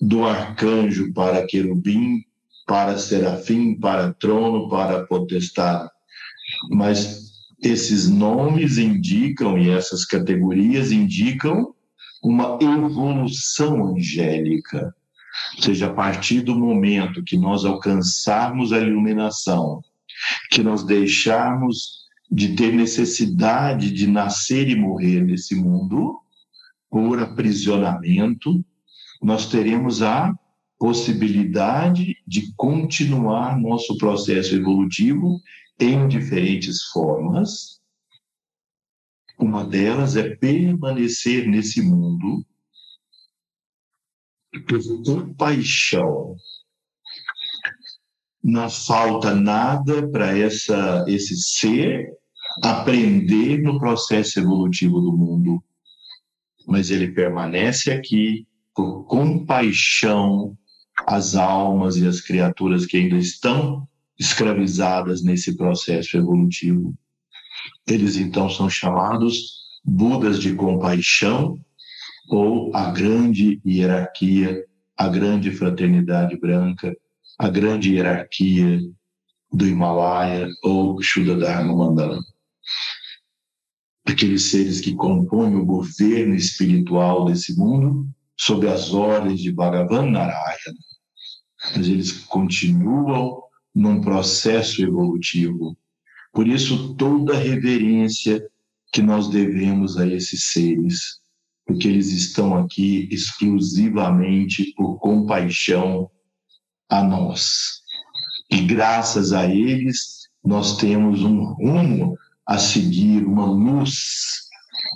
[0.00, 2.22] do arcanjo para querubim,
[2.66, 5.90] para serafim, para trono, para potestade.
[6.70, 7.30] Mas
[7.62, 11.74] esses nomes indicam e essas categorias indicam
[12.22, 14.94] uma evolução angélica.
[15.56, 19.82] Ou seja, a partir do momento que nós alcançarmos a iluminação,
[20.50, 22.00] que nós deixarmos
[22.30, 26.20] de ter necessidade de nascer e morrer nesse mundo
[26.88, 28.64] por aprisionamento,
[29.22, 30.32] nós teremos a
[30.78, 35.40] possibilidade de continuar nosso processo evolutivo
[35.78, 37.80] em diferentes formas.
[39.38, 42.44] Uma delas é permanecer nesse mundo
[44.66, 46.36] por compaixão.
[48.42, 52.08] Não falta nada para essa esse ser
[52.62, 55.62] aprender no processo evolutivo do mundo,
[56.66, 60.56] mas ele permanece aqui por compaixão
[61.06, 63.86] às almas e às criaturas que ainda estão
[64.18, 66.94] escravizadas nesse processo evolutivo.
[67.86, 71.58] Eles então são chamados Budas de compaixão
[72.28, 74.62] ou a grande hierarquia,
[74.96, 76.94] a grande fraternidade branca,
[77.40, 78.78] a grande hierarquia
[79.50, 82.20] do Himalaia ou Shuddha Mandala
[84.04, 90.78] aqueles seres que compõem o governo espiritual desse mundo, sob as ordens de Bhagavan Narayana.
[91.74, 93.42] Mas eles continuam
[93.74, 95.74] num processo evolutivo.
[96.34, 98.46] Por isso, toda reverência
[98.92, 101.20] que nós devemos a esses seres,
[101.64, 106.10] porque eles estão aqui exclusivamente por compaixão
[106.90, 107.80] a nós.
[108.50, 114.48] E graças a eles, nós temos um rumo a seguir uma luz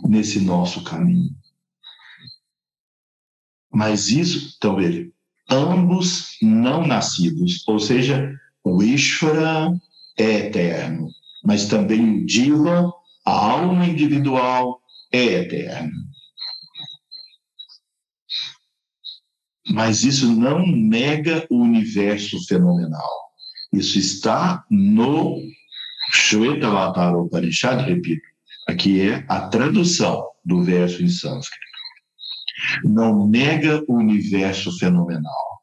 [0.08, 1.30] nesse nosso caminho.
[3.72, 5.08] Mas isso, então veja,
[5.48, 8.32] ambos não nascidos, ou seja,
[8.62, 9.72] o Ishvara
[10.16, 11.08] é eterno,
[11.44, 12.92] mas também o Diva,
[13.24, 14.80] a alma individual,
[15.12, 15.92] é eterna.
[19.70, 23.10] Mas isso não nega o universo fenomenal.
[23.72, 25.40] Isso está no
[26.12, 28.22] Shvetavatar Upanishad, repito,
[28.68, 31.64] aqui é a tradução do verso em sânscrito.
[32.84, 35.62] Não nega o universo fenomenal,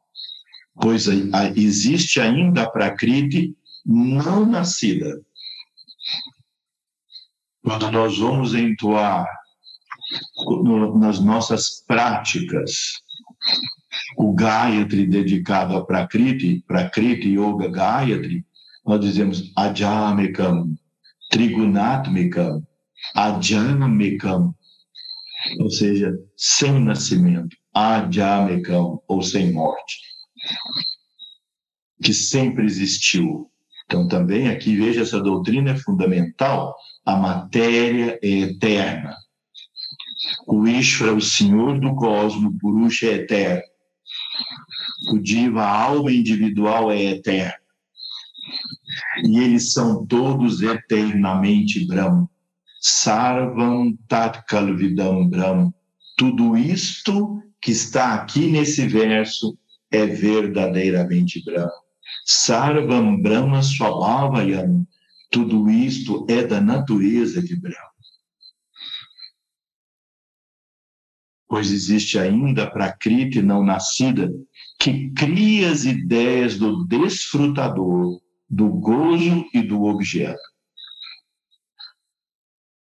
[0.82, 1.08] pois
[1.56, 5.22] existe ainda a Prakriti não nascida.
[7.64, 9.26] Quando nós vamos entoar
[10.96, 13.01] nas nossas práticas
[14.18, 18.46] o Gayatri dedicado a Prakriti, Prakriti Yoga Gayatri,
[18.86, 20.76] nós dizemos ajamekam,
[21.30, 22.66] trigunatmikam,
[23.16, 24.54] ajamekam,
[25.60, 30.00] ou seja, sem nascimento, ajamekam, ou sem morte,
[32.04, 33.50] que sempre existiu.
[33.86, 39.16] Então, também aqui, veja, essa doutrina é fundamental, a matéria é eterna.
[40.48, 43.71] O Ishvara, o Senhor do cosmo, Purusha é eterno.
[45.12, 47.62] O Diva, a alma individual, é eterna
[49.24, 52.30] e eles são todos eternamente Brahma.
[52.80, 55.74] Sarvam Tatkalvidam Brahma.
[56.18, 59.58] Tudo isto que está aqui nesse verso
[59.92, 61.72] é verdadeiramente Brahma.
[62.26, 64.86] Sarvam Brahma Swabhavayam.
[65.32, 67.91] Tudo isto é da natureza de Brahma.
[71.52, 74.32] Pois existe ainda a Prakriti não nascida
[74.80, 80.40] que cria as ideias do desfrutador do gozo e do objeto.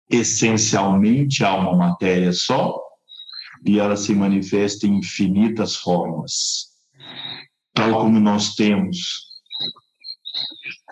[0.10, 2.82] Essencialmente há uma matéria só
[3.64, 6.72] e ela se manifesta em infinitas formas.
[7.76, 8.98] Tal como nós temos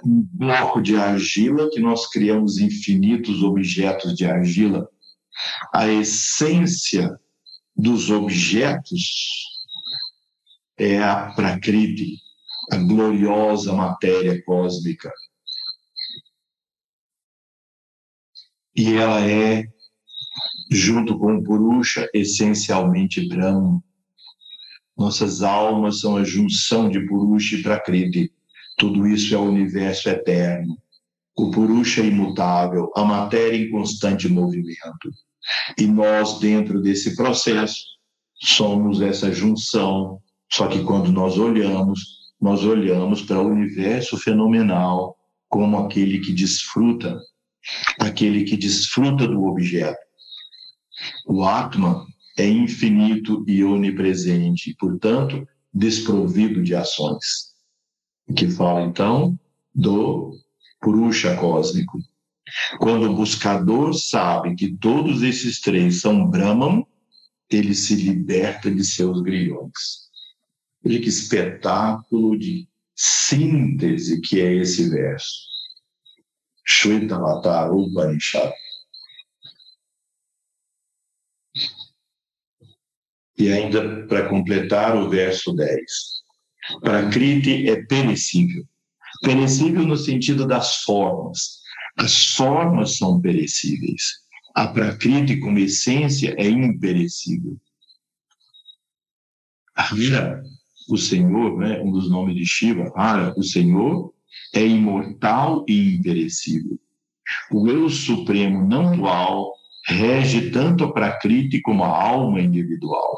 [0.05, 4.88] um bloco de argila, que nós criamos infinitos objetos de argila,
[5.74, 7.20] a essência
[7.76, 9.45] dos objetos
[10.78, 12.17] é a prakriti,
[12.71, 15.11] a gloriosa matéria cósmica.
[18.76, 19.65] E ela é,
[20.69, 23.84] junto com o Purusha, essencialmente Brahma.
[24.97, 28.34] Nossas almas são a junção de Purusha e Prakriti.
[28.78, 30.78] Tudo isso é o universo eterno.
[31.38, 35.11] O Purusha é imutável, a matéria em constante movimento.
[35.78, 37.78] E nós, dentro desse processo,
[38.36, 40.20] somos essa junção.
[40.52, 42.00] Só que quando nós olhamos,
[42.39, 45.18] nós olhamos para o universo fenomenal
[45.50, 47.20] como aquele que desfruta,
[48.00, 49.98] aquele que desfruta do objeto.
[51.26, 52.06] O Atman
[52.38, 57.54] é infinito e onipresente, portanto, desprovido de ações.
[58.36, 59.38] Que fala então
[59.74, 60.32] do
[60.82, 62.00] Purusha cósmico.
[62.80, 66.86] Quando o buscador sabe que todos esses três são Brahman,
[67.49, 70.10] ele se liberta de seus grilhões.
[70.84, 75.45] Veja que espetáculo de síntese que é esse verso.
[76.66, 78.51] Shvetavatar Upanishad.
[83.38, 85.82] E ainda para completar o verso 10.
[86.80, 88.66] Prakriti é perecível.
[89.22, 91.64] Perecível no sentido das formas.
[91.98, 94.26] As formas são perecíveis.
[94.54, 97.58] A Prakriti, como essência, é imperecível.
[99.76, 100.43] Hara,
[100.89, 104.14] o Senhor, né, um dos nomes de Shiva, Hara, o Senhor,
[104.54, 106.80] é imortal e imperecível.
[107.52, 109.54] O eu supremo não dual
[109.88, 113.18] rege tanto a Prakriti como a alma individual.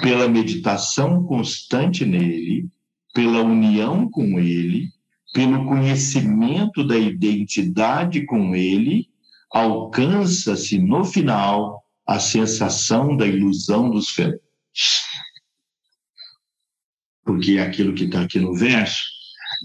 [0.00, 2.68] Pela meditação constante nele,
[3.12, 4.88] pela união com ele,
[5.32, 9.08] pelo conhecimento da identidade com ele,
[9.50, 14.42] alcança-se no final a sensação da ilusão dos fenômenos.
[17.24, 19.04] Porque é aquilo que está aqui no verso,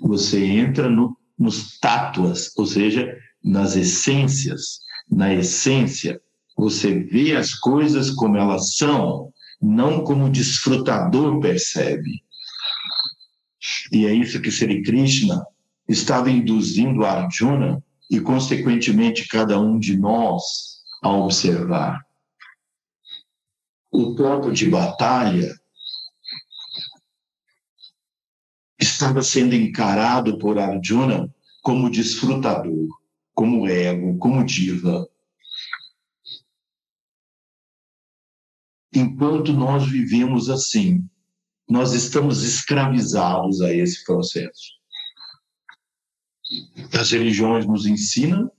[0.04, 6.22] você entra no, nos tátuas, ou seja, nas essências, na essência,
[6.58, 12.24] você vê as coisas como elas são, não como o desfrutador percebe.
[13.92, 15.44] E é isso que Sri Krishna
[15.88, 22.06] estava induzindo Arjuna e, consequentemente, cada um de nós a observar.
[23.92, 25.54] O campo de batalha
[28.80, 32.88] estava sendo encarado por Arjuna como desfrutador
[33.36, 35.08] como ego, como diva.
[38.94, 41.04] Enquanto nós vivemos assim,
[41.70, 44.74] nós estamos escravizados a esse processo.
[46.94, 48.52] As religiões nos ensinam,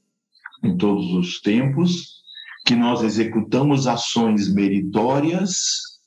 [0.62, 2.22] em todos os tempos,
[2.64, 6.01] que nós executamos ações meritórias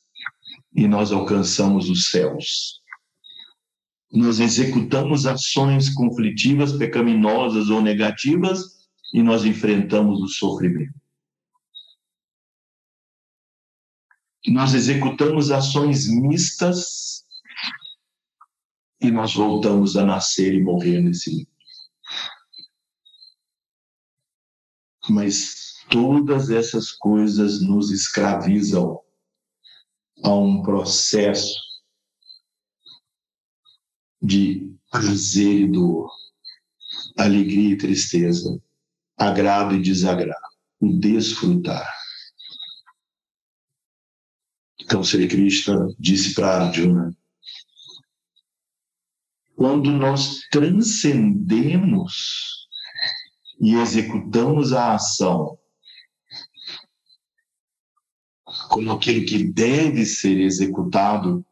[0.75, 2.79] e nós alcançamos os céus
[4.11, 10.99] nós executamos ações conflitivas, pecaminosas ou negativas e nós enfrentamos o sofrimento.
[14.47, 17.23] Nós executamos ações mistas
[18.99, 21.48] e nós voltamos a nascer e morrer nesse mundo.
[25.09, 29.01] Mas todas essas coisas nos escravizam
[30.23, 31.57] a um processo
[34.21, 36.11] de prazer e dor,
[37.17, 38.61] alegria e tristeza,
[39.17, 40.39] agrado e desagrado,
[40.79, 41.89] o desfrutar.
[44.81, 47.15] Então, Sri Krishna disse para Arjuna:
[49.55, 52.58] quando nós transcendemos
[53.59, 55.59] e executamos a ação
[58.69, 61.45] como aquilo que deve ser executado,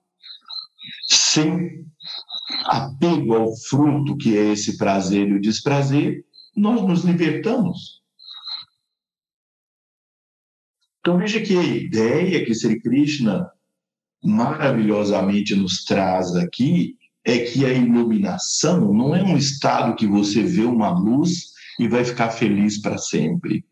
[1.07, 1.85] sem
[2.65, 8.01] apego ao fruto que é esse prazer e o desprazer, nós nos libertamos.
[10.99, 13.49] Então veja que a ideia que Sri Krishna
[14.23, 20.63] maravilhosamente nos traz aqui é que a iluminação não é um estado que você vê
[20.63, 23.65] uma luz e vai ficar feliz para sempre.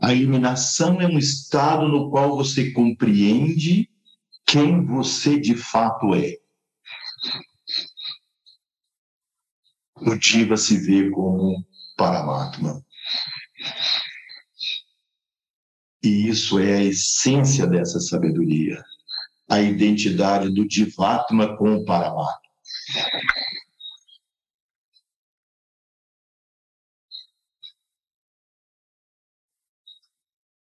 [0.00, 3.88] A iluminação é um estado no qual você compreende
[4.46, 6.36] quem você de fato é.
[9.96, 11.64] O Diva se vê como
[11.96, 12.84] Paramatma.
[16.02, 18.80] E isso é a essência dessa sabedoria,
[19.48, 22.38] a identidade do Divatma com o Paramatma.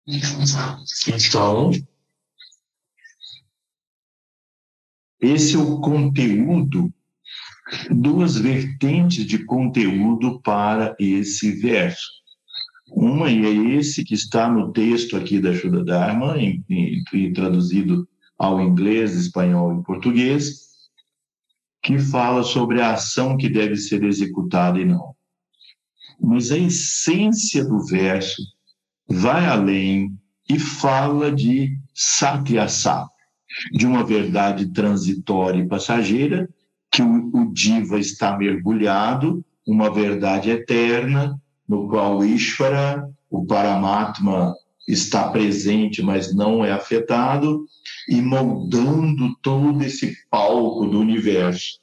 [0.07, 1.71] Então,
[5.19, 6.93] esse é o conteúdo
[7.89, 12.11] duas vertentes de conteúdo para esse verso.
[12.87, 17.33] Uma, e é esse que está no texto aqui da Shuddha Dharma, em, em, em,
[17.33, 20.65] traduzido ao inglês, espanhol e português,
[21.81, 25.15] que fala sobre a ação que deve ser executada e não.
[26.19, 28.41] Mas a essência do verso
[29.07, 30.11] vai além
[30.49, 33.09] e fala de satyasat,
[33.71, 36.49] de uma verdade transitória e passageira,
[36.91, 44.53] que o, o diva está mergulhado, uma verdade eterna, no qual o Ishvara, o Paramatma,
[44.87, 47.65] está presente, mas não é afetado,
[48.07, 51.79] e moldando todo esse palco do universo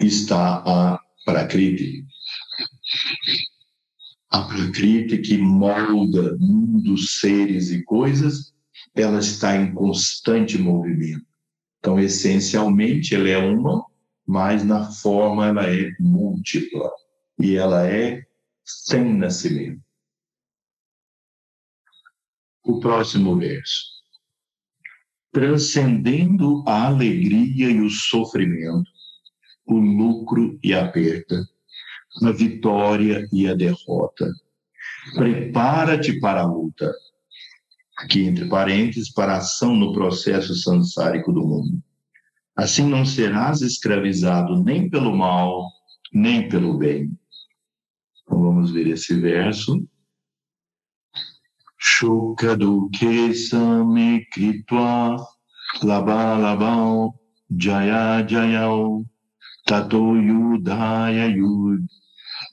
[0.00, 2.04] está a Prakriti.
[4.30, 8.54] A Prakriti que molda mundos, seres e coisas,
[8.94, 11.26] ela está em constante movimento.
[11.78, 13.84] Então, essencialmente, ela é uma,
[14.26, 16.90] mas na forma ela é múltipla.
[17.40, 18.26] E ela é
[18.64, 19.80] sem nascimento.
[22.64, 23.98] O próximo verso.
[25.32, 28.90] Transcendendo a alegria e o sofrimento,
[29.66, 31.48] o lucro e a perda,
[32.22, 34.32] a vitória e a derrota.
[35.14, 36.92] Prepara-te para a luta.
[37.98, 41.82] Aqui, entre parênteses, para a ação no processo sansárico do mundo.
[42.56, 45.64] Assim não serás escravizado nem pelo mal,
[46.12, 47.10] nem pelo bem.
[48.22, 49.86] Então vamos ver esse verso.
[51.78, 55.16] Shukadukhe same kritva
[55.82, 57.12] laba
[57.56, 59.04] jaya jayao
[59.64, 61.86] tato yudhaya yud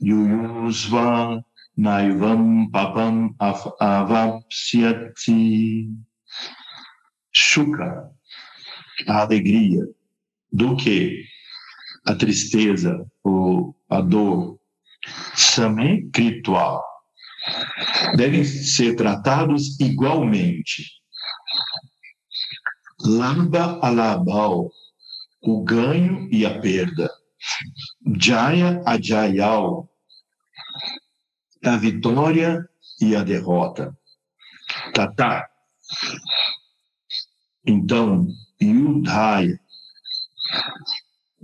[0.02, 1.44] yuyusva
[1.78, 3.36] naivam papam
[3.80, 5.34] avapsyati.
[7.38, 8.10] Shuka,
[9.08, 9.86] a alegria,
[10.52, 11.26] do que
[12.06, 14.58] a tristeza ou a dor,
[15.36, 16.82] same kritwa,
[18.16, 20.86] devem ser tratados igualmente.
[23.02, 24.72] Lamba alabal,
[25.42, 27.12] o ganho e a perda.
[28.06, 29.90] Jaya ajayal,
[31.64, 32.70] a vitória
[33.02, 33.98] e a derrota.
[34.94, 35.50] Tata.
[37.66, 38.28] Então,
[38.62, 39.60] Yudhaya,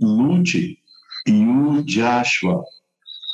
[0.00, 0.78] lute,
[1.26, 2.62] Yudhashva,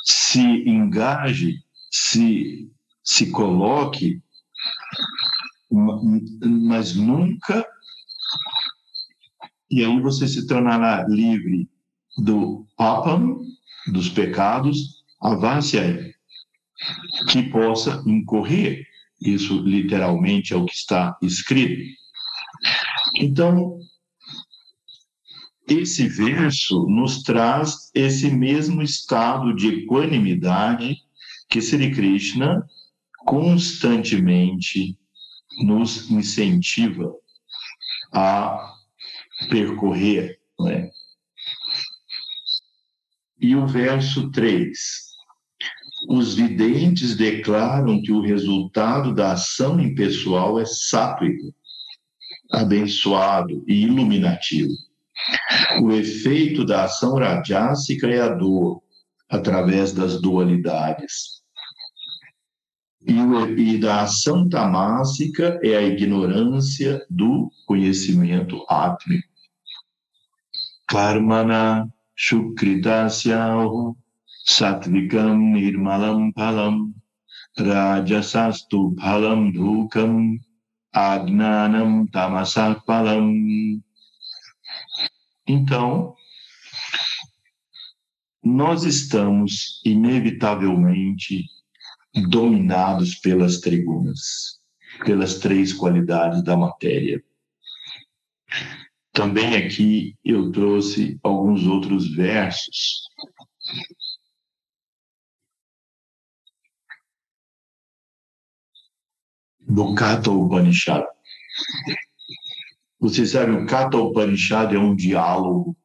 [0.05, 2.71] se engaje, se,
[3.03, 4.23] se coloque,
[5.69, 7.63] mas nunca.
[9.69, 11.69] E aí você se tornará livre
[12.21, 13.41] do papam,
[13.91, 16.13] dos pecados, avasya,
[17.29, 18.85] que possa incorrer.
[19.21, 21.83] Isso literalmente é o que está escrito.
[23.17, 23.79] Então,
[25.67, 30.97] esse verso nos traz esse mesmo estado de equanimidade
[31.49, 32.65] que Sri Krishna
[33.25, 34.97] constantemente
[35.63, 37.13] nos incentiva
[38.13, 38.73] a
[39.49, 40.39] percorrer.
[40.57, 40.89] Não é?
[43.39, 44.77] E o verso 3.
[46.07, 51.53] Os videntes declaram que o resultado da ação impessoal é sátrico,
[52.51, 54.71] abençoado e iluminativo.
[55.81, 58.81] O efeito da ação radiásica é a dor,
[59.29, 61.39] através das dualidades.
[63.05, 63.13] E,
[63.61, 69.27] e da ação tamásica é a ignorância do conhecimento átmico.
[70.87, 71.87] Karmana
[72.19, 73.95] Shukritasyahu
[74.45, 76.93] Satvikam Nirmalam Palam
[77.57, 80.37] Rajasastu Palam Dhukam
[80.93, 82.83] Agnanam Tamasak
[85.47, 86.13] então,
[88.43, 91.43] nós estamos inevitavelmente
[92.29, 94.59] dominados pelas trigunas,
[95.03, 97.23] pelas três qualidades da matéria.
[99.19, 103.01] Também aqui eu trouxe alguns outros versos.
[109.59, 111.03] Do Kata Upanishad.
[112.97, 115.75] Você sabe, o Kata Upanishad é um diálogo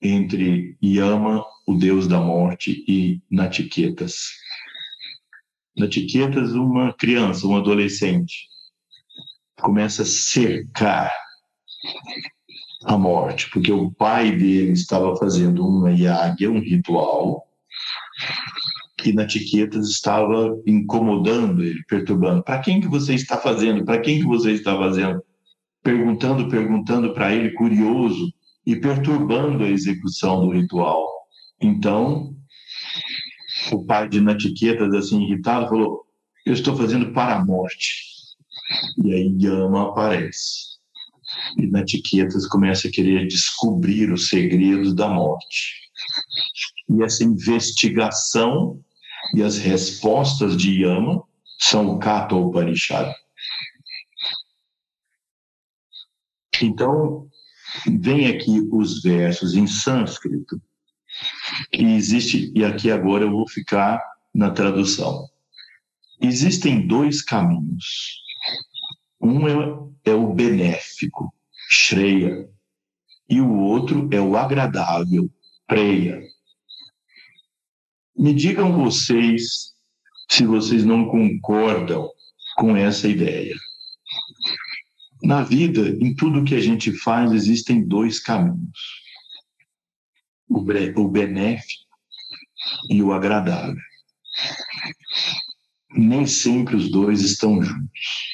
[0.00, 4.30] entre Yama, o deus da morte, e Natiketas.
[5.76, 8.48] Natiketas, uma criança, um adolescente,
[9.60, 11.19] começa a cercar
[12.84, 17.46] a morte, porque o pai dele estava fazendo uma yagya, um ritual,
[19.04, 22.42] e Natiketas estava incomodando ele, perturbando.
[22.42, 23.84] Para quem que você está fazendo?
[23.84, 25.22] Para quem que você está fazendo?
[25.82, 28.32] perguntando, perguntando para ele, curioso,
[28.66, 31.06] e perturbando a execução do ritual.
[31.60, 32.36] Então,
[33.72, 36.04] o pai de Natiquetas, assim, irritado, falou:
[36.44, 38.04] Eu estou fazendo para a morte.
[39.02, 40.69] E aí Yama aparece.
[41.58, 45.90] E Natiquetas começa a querer descobrir os segredos da morte.
[46.88, 48.80] E essa investigação
[49.34, 51.22] e as respostas de Yama
[51.58, 53.14] são o Kata Upanishad.
[56.62, 57.28] Então,
[57.86, 60.60] vem aqui os versos em sânscrito,
[61.72, 64.02] que existe, e aqui agora eu vou ficar
[64.34, 65.28] na tradução.
[66.20, 68.20] Existem dois caminhos.
[69.20, 71.32] Um é, é o benéfico,
[71.70, 72.48] Shreya,
[73.28, 75.30] e o outro é o agradável,
[75.66, 76.20] Preya.
[78.16, 79.72] Me digam vocês
[80.28, 82.08] se vocês não concordam
[82.56, 83.54] com essa ideia.
[85.22, 89.02] Na vida, em tudo que a gente faz, existem dois caminhos:
[90.48, 91.90] o benéfico
[92.88, 93.76] e o agradável.
[95.90, 98.29] Nem sempre os dois estão juntos.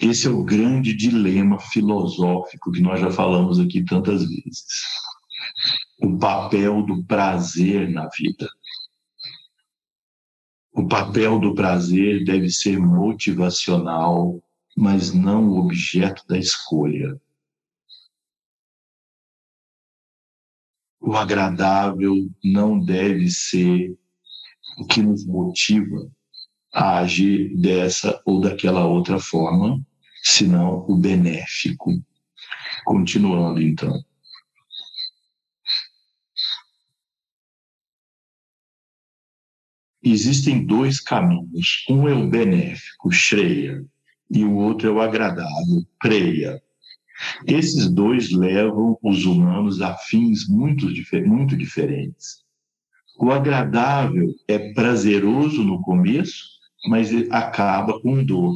[0.00, 4.64] Esse é o grande dilema filosófico que nós já falamos aqui tantas vezes.
[6.00, 8.50] O papel do prazer na vida.
[10.72, 14.42] O papel do prazer deve ser motivacional,
[14.76, 17.20] mas não o objeto da escolha.
[21.00, 23.96] O agradável não deve ser
[24.78, 26.10] o que nos motiva
[26.72, 29.80] a agir dessa ou daquela outra forma,
[30.22, 31.90] senão o benéfico.
[32.84, 34.02] Continuando, então.
[40.02, 41.84] existem dois caminhos.
[41.88, 43.84] Um é o benéfico, Shreya,
[44.30, 46.60] e o outro é o agradável, Preya.
[47.46, 50.88] Esses dois levam os humanos a fins muito,
[51.24, 52.42] muito diferentes.
[53.16, 56.44] O agradável é prazeroso no começo,
[56.86, 58.54] mas acaba com dor.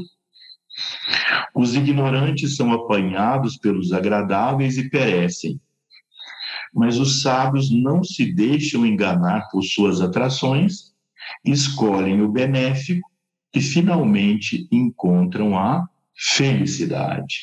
[1.55, 5.61] Os ignorantes são apanhados pelos agradáveis e perecem.
[6.75, 10.95] Mas os sábios não se deixam enganar por suas atrações
[11.45, 13.11] escolhem o benéfico
[13.55, 17.41] e finalmente encontram a felicidade.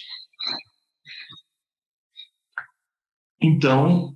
[3.41, 4.15] Então,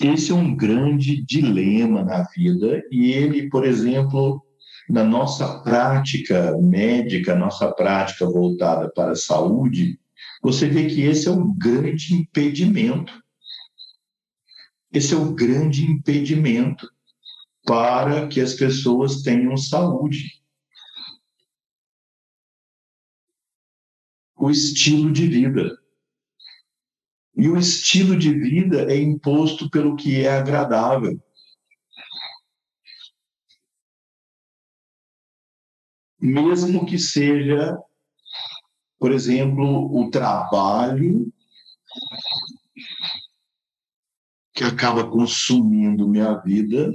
[0.00, 4.44] esse é um grande dilema na vida e ele, por exemplo,
[4.92, 9.98] na nossa prática médica, nossa prática voltada para a saúde,
[10.42, 13.10] você vê que esse é um grande impedimento.
[14.92, 16.86] Esse é o um grande impedimento
[17.64, 20.42] para que as pessoas tenham saúde.
[24.36, 25.74] O estilo de vida.
[27.34, 31.18] E o estilo de vida é imposto pelo que é agradável.
[36.22, 37.76] Mesmo que seja,
[38.98, 41.32] por exemplo, o trabalho
[44.54, 46.92] que acaba consumindo minha vida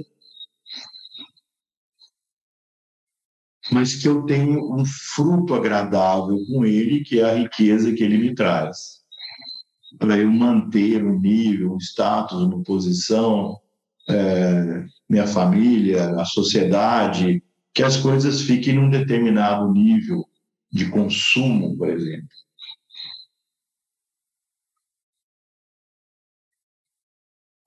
[3.70, 8.18] mas que eu tenho um fruto agradável com ele, que é a riqueza que ele
[8.18, 8.98] me traz.
[9.98, 13.58] Para eu manter um nível, um status, uma posição,
[14.08, 17.42] é, minha família, a sociedade,
[17.78, 20.28] que as coisas fiquem num determinado nível
[20.68, 22.26] de consumo, por exemplo.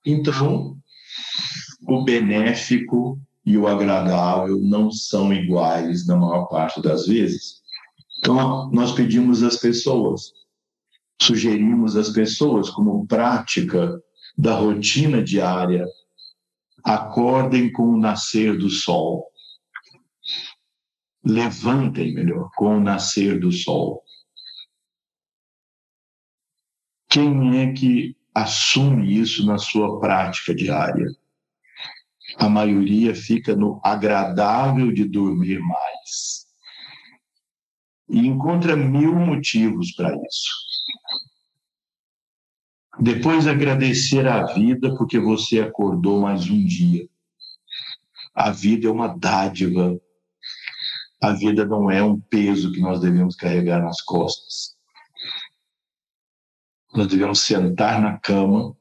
[0.05, 0.78] Então,
[1.88, 7.62] o benéfico e o agradável não são iguais na maior parte das vezes.
[8.20, 10.34] Então, nós pedimos às pessoas,
[11.22, 13.97] sugerimos às pessoas, como prática
[14.38, 15.86] da rotina diária,
[16.84, 19.31] acordem com o nascer do sol.
[21.24, 24.03] Levantem, melhor, com o nascer do sol.
[27.09, 31.07] Quem é que assume isso na sua prática diária?
[32.38, 36.45] a maioria fica no agradável de dormir mais.
[38.09, 40.51] E encontra mil motivos para isso.
[42.99, 47.07] Depois agradecer a vida porque você acordou mais um dia.
[48.34, 49.99] A vida é uma dádiva.
[51.22, 54.76] A vida não é um peso que nós devemos carregar nas costas.
[56.95, 58.76] Nós devemos sentar na cama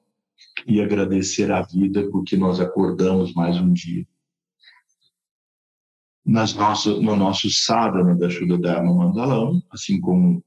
[0.67, 4.07] e agradecer a vida porque nós acordamos mais um dia.
[6.25, 10.43] Nas nosso, no nosso sadhana da Shuddha Dharma Mandalam, assim como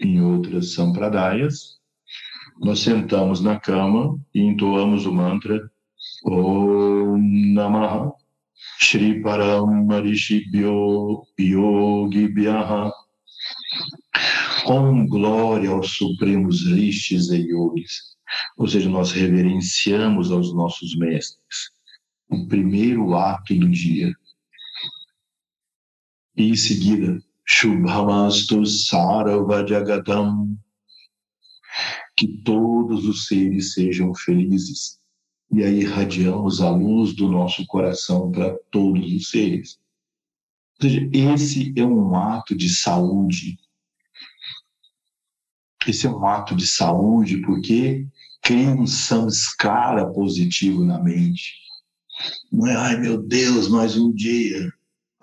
[0.00, 1.80] em outras sampradayas,
[2.58, 5.70] nós sentamos na cama e entoamos o mantra
[6.24, 8.19] Om Namaha
[8.80, 12.92] Shri Param Marishibhyo Yogi Bhyaha
[14.66, 18.10] Om glória aos supremos rishis e yogis
[18.56, 21.70] ou seja, nós reverenciamos aos nossos mestres.
[22.28, 24.14] O primeiro ato do dia.
[26.36, 30.56] E em seguida, Shubhamastu Sarva Jagatam,
[32.16, 34.99] que todos os seres sejam felizes.
[35.52, 39.80] E aí irradiamos a luz do nosso coração para todos os seres.
[40.82, 43.58] Ou seja, esse é um ato de saúde.
[45.86, 48.06] Esse é um ato de saúde porque
[48.42, 51.54] cria um samskara positivo na mente.
[52.52, 54.72] Não é, ai meu Deus, mais um dia.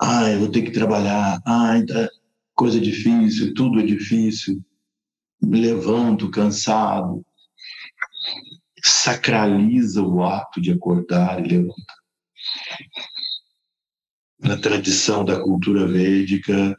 [0.00, 1.40] Ai, vou ter que trabalhar.
[1.46, 2.08] Ai, tá
[2.54, 4.60] coisa difícil, tudo é difícil.
[5.40, 7.24] Me levanto cansado.
[8.82, 11.98] Sacraliza o ato de acordar e levantar.
[14.40, 16.76] Na tradição da cultura védica,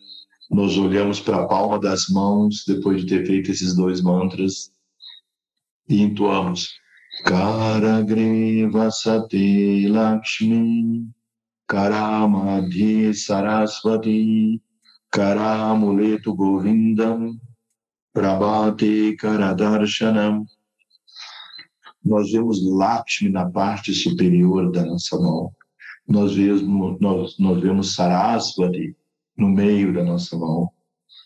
[0.50, 4.72] nós olhamos para a palma das mãos depois de ter feito esses dois mantras
[5.88, 6.70] e entoamos
[7.26, 11.10] Karagreva Sate Lakshmi
[11.68, 14.62] Karamadhi Saraswati
[15.12, 17.38] Karamuletu Govindam
[18.14, 20.45] Prabhate Karadarshanam
[22.04, 25.52] Nós vemos Lakshmi na parte superior da nossa mão.
[26.08, 28.95] Nós vemos, nós, nós vemos Saraswati
[29.38, 30.70] no meio da nossa mão.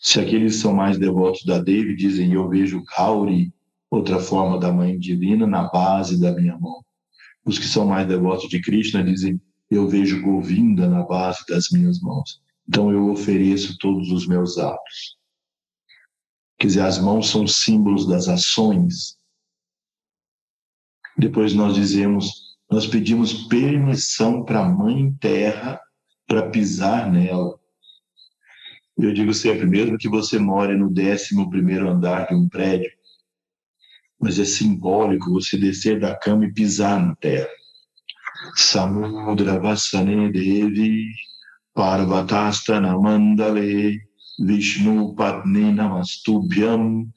[0.02, 3.54] Se aqueles são mais devotos da Devi dizem eu vejo Gauri
[3.90, 6.84] outra forma da Mãe Divina na base da minha mão.
[7.46, 12.00] Os que são mais devotos de Krishna dizem: Eu vejo Govinda na base das minhas
[12.02, 12.42] mãos.
[12.68, 15.18] Então eu ofereço todos os meus atos.
[16.58, 19.18] Quer dizer, as mãos são símbolos das ações.
[21.18, 25.80] Depois nós dizemos, nós pedimos permissão para a Mãe Terra
[26.28, 27.60] para pisar nela.
[28.98, 32.92] Eu digo sempre, mesmo que você more no décimo primeiro andar de um prédio,
[34.20, 37.50] mas é simbólico você descer da cama e pisar na terra.
[38.56, 41.12] Samudra Vasane Devi
[41.74, 44.00] Parvatastana Mandale
[44.40, 47.08] Vishnu Padni Namastubhyam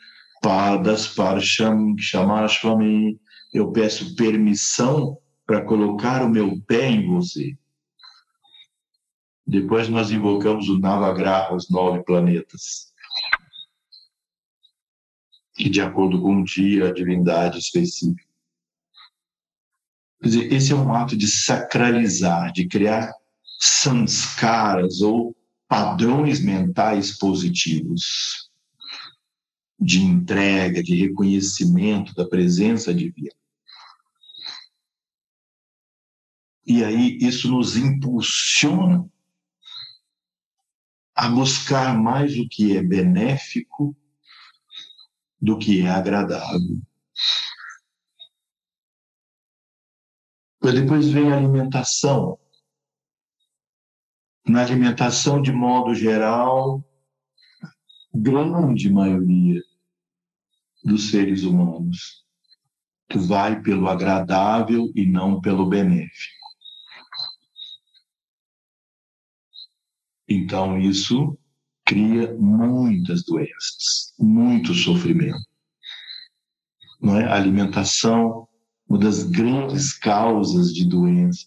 [0.43, 3.19] Padasparsham Kshamashvami
[3.57, 7.57] Eu peço permissão para colocar o meu pé em você.
[9.47, 12.93] Depois nós invocamos o Navagraha, os nove planetas
[15.59, 18.23] e de acordo com o dia, a divindade específica.
[20.21, 23.11] Quer dizer, esse é um ato de sacralizar, de criar
[23.59, 25.35] sanskaras ou
[25.67, 28.51] padrões mentais positivos
[29.81, 33.33] de entrega, de reconhecimento da presença divina.
[36.67, 39.09] E aí isso nos impulsiona
[41.15, 43.97] a buscar mais o que é benéfico
[45.41, 46.81] do que é agradável.
[50.61, 52.39] Mas depois vem a alimentação.
[54.45, 56.85] Na alimentação, de modo geral,
[58.13, 59.63] grande maioria
[60.85, 62.25] dos seres humanos
[63.15, 66.36] vai pelo agradável e não pelo benéfico.
[70.29, 71.39] Então, isso
[71.85, 75.39] cria muitas doenças, muito sofrimento.
[77.01, 77.25] Não é?
[77.25, 78.49] A alimentação,
[78.89, 81.47] uma das grandes causas de doenças.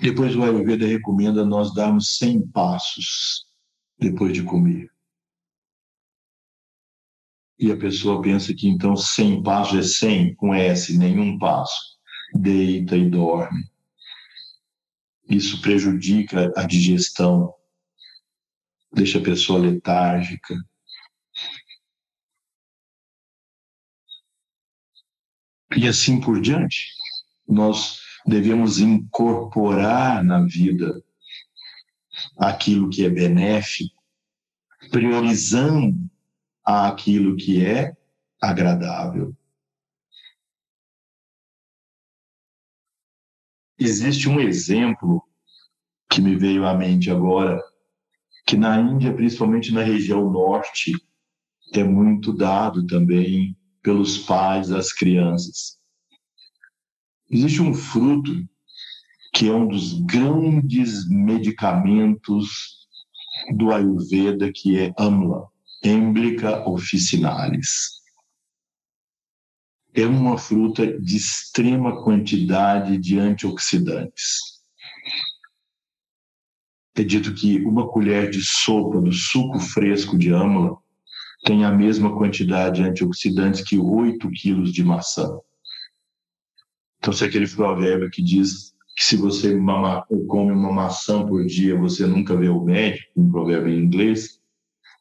[0.00, 3.46] Depois o Ayurveda recomenda nós darmos 100 passos
[3.98, 4.90] depois de comer.
[7.58, 11.92] E a pessoa pensa que então 100 passos é 100 com S, nenhum passo.
[12.34, 13.70] Deita e dorme.
[15.28, 17.54] Isso prejudica a digestão,
[18.92, 20.54] deixa a pessoa letárgica.
[25.76, 26.92] E assim por diante.
[27.48, 31.02] Nós devemos incorporar na vida
[32.38, 34.02] aquilo que é benéfico,
[34.90, 36.10] priorizando
[36.64, 37.96] aquilo que é
[38.40, 39.34] agradável.
[43.84, 45.24] Existe um exemplo
[46.08, 47.60] que me veio à mente agora,
[48.46, 50.92] que na Índia, principalmente na região norte,
[51.74, 55.78] é muito dado também pelos pais às crianças.
[57.28, 58.32] Existe um fruto
[59.34, 62.86] que é um dos grandes medicamentos
[63.56, 65.48] do Ayurveda, que é Amla,
[65.82, 68.01] Emblica officinalis
[69.94, 74.62] é uma fruta de extrema quantidade de antioxidantes.
[76.94, 80.76] É dito que uma colher de sopa do suco fresco de âmala
[81.44, 85.28] tem a mesma quantidade de antioxidantes que 8 quilos de maçã.
[86.98, 89.58] Então, se aquele provérbio que diz que se você
[90.28, 94.41] come uma maçã por dia, você nunca vê o médico, um provérbio em inglês,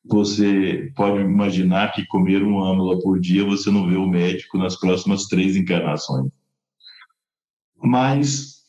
[0.04, 4.76] você pode imaginar que comer uma âmula por dia você não vê o médico nas
[4.76, 6.32] próximas três encarnações.
[7.78, 8.62] Mas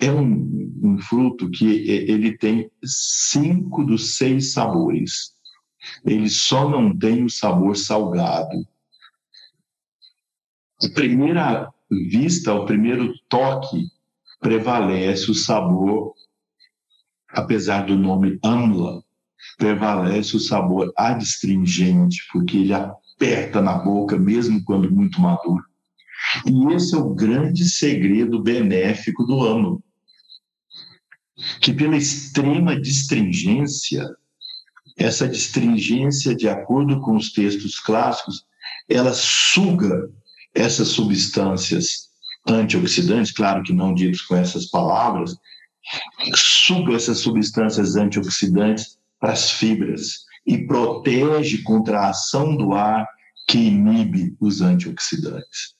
[0.00, 5.32] é um, um fruto que ele tem cinco dos seis sabores.
[6.04, 8.66] Ele só não tem o sabor salgado.
[10.82, 13.86] A primeira vista, o primeiro toque,
[14.40, 16.14] prevalece o sabor,
[17.28, 19.02] apesar do nome amla,
[19.58, 25.62] prevalece o sabor adstringente, porque ele aperta na boca, mesmo quando muito maduro.
[26.46, 29.82] E esse é o grande segredo benéfico do âmago,
[31.60, 34.08] que pela extrema distringência,
[34.96, 38.44] essa distringência, de acordo com os textos clássicos,
[38.88, 40.08] ela suga
[40.54, 42.08] essas substâncias
[42.46, 45.36] antioxidantes, claro que não ditos com essas palavras,
[46.34, 53.06] suga essas substâncias antioxidantes para as fibras e protege contra a ação do ar
[53.46, 55.76] que inibe os antioxidantes.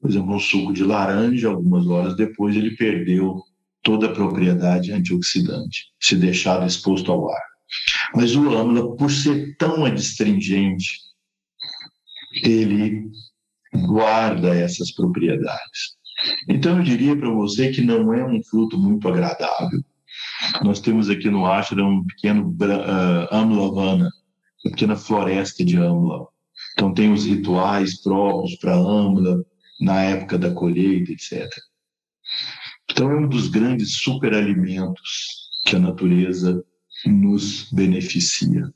[0.00, 3.42] Por exemplo, um suco de laranja, algumas horas depois, ele perdeu
[3.82, 7.42] toda a propriedade antioxidante, se deixado exposto ao ar.
[8.14, 10.98] Mas o âmula, por ser tão adstringente,
[12.42, 13.10] ele
[13.74, 15.96] guarda essas propriedades.
[16.48, 19.82] Então, eu diria para você que não é um fruto muito agradável.
[20.62, 24.10] Nós temos aqui no Ashram um pequeno uh, Amlavana,
[24.64, 26.26] uma pequena floresta de Amla.
[26.72, 29.44] Então, tem os rituais próprios para Amla,
[29.80, 31.48] na época da colheita, etc.
[32.90, 36.62] Então, é um dos grandes superalimentos que a natureza
[37.06, 38.72] nos beneficia.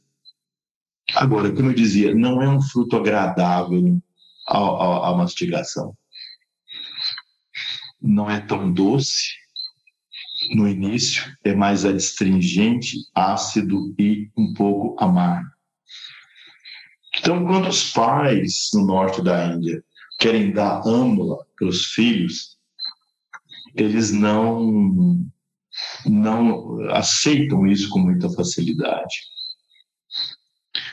[1.14, 4.00] Agora, como eu dizia, não é um fruto agradável
[4.48, 5.96] à mastigação.
[8.00, 9.43] Não é tão doce
[10.50, 15.48] no início, é mais astringente, ácido e um pouco amargo.
[17.18, 19.82] Então, quando os pais no norte da Índia
[20.18, 22.58] querem dar âmula para os filhos,
[23.74, 25.24] eles não
[26.06, 29.16] não aceitam isso com muita facilidade.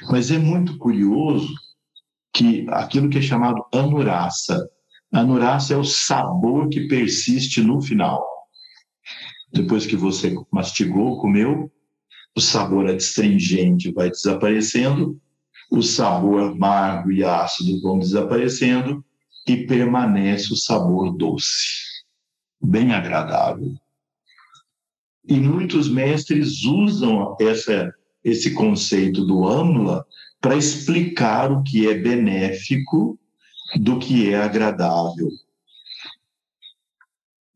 [0.09, 1.53] Mas é muito curioso
[2.33, 4.67] que aquilo que é chamado anurasa,
[5.13, 8.25] anurasa é o sabor que persiste no final.
[9.51, 11.71] Depois que você mastigou, comeu,
[12.35, 15.19] o sabor adstringente vai desaparecendo,
[15.69, 19.03] o sabor amargo e ácido vão desaparecendo
[19.47, 22.03] e permanece o sabor doce,
[22.61, 23.73] bem agradável.
[25.27, 27.93] E muitos mestres usam essa,
[28.23, 30.05] esse conceito do amla
[30.39, 33.19] para explicar o que é benéfico
[33.75, 35.29] do que é agradável.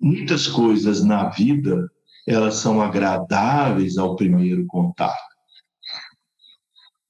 [0.06, 1.92] Muitas coisas na vida,
[2.28, 5.18] elas são agradáveis ao primeiro contato.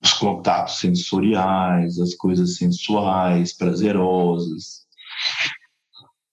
[0.01, 4.87] Os contatos sensoriais, as coisas sensuais, prazerosas.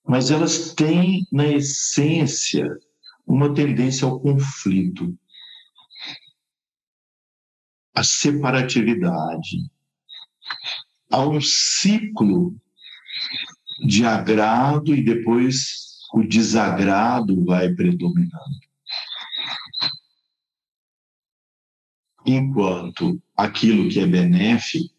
[0.06, 2.68] Mas elas têm, na essência,
[3.26, 5.18] uma tendência ao conflito,
[7.92, 9.68] à separatividade,
[11.10, 12.54] a um ciclo
[13.84, 18.60] de agrado e depois o desagrado vai predominando.
[22.24, 24.94] Enquanto aquilo que é benéfico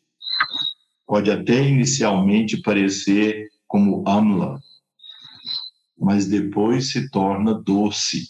[1.06, 4.60] pode até inicialmente parecer como amla,
[5.98, 8.28] mas depois se torna doce,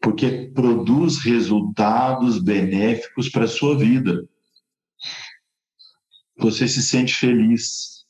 [0.00, 4.26] porque produz resultados benéficos para a sua vida.
[6.38, 8.04] Você se sente feliz,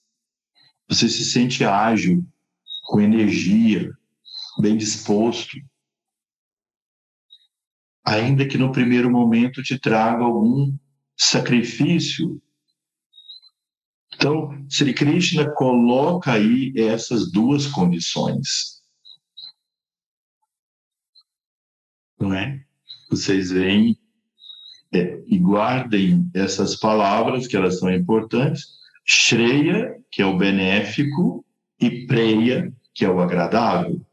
[0.89, 2.25] você se sente ágil,
[2.89, 3.93] com energia,
[4.61, 5.57] bem disposto.
[8.05, 10.77] Ainda que no primeiro momento te traga algum
[11.17, 12.41] sacrifício,
[14.15, 18.79] então, Sri Krishna coloca aí essas duas condições.
[22.19, 22.61] não é?
[23.11, 23.97] Vocês veem
[24.93, 28.67] é, e guardem essas palavras, que elas são importantes.
[29.05, 31.45] Shreya, que é o benéfico,
[31.81, 34.05] e Preya, que é o agradável.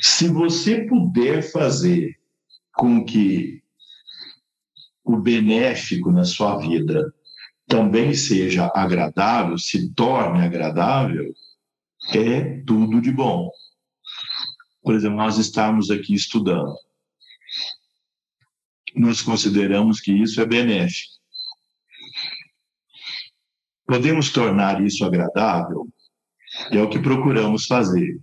[0.00, 2.18] Se você puder fazer
[2.72, 3.62] com que
[5.04, 7.14] o benéfico na sua vida
[7.68, 11.32] também seja agradável, se torne agradável,
[12.14, 13.50] é tudo de bom.
[14.82, 16.74] Por exemplo, nós estamos aqui estudando
[18.94, 21.14] nós consideramos que isso é benéfico.
[23.86, 25.88] Podemos tornar isso agradável?
[26.70, 28.18] É o que procuramos fazer.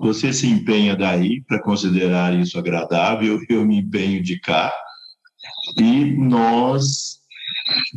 [0.00, 4.72] Você se empenha daí para considerar isso agradável, eu me empenho de cá,
[5.76, 7.20] e nós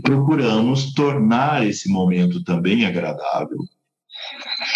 [0.02, 3.58] procuramos tornar esse momento também agradável.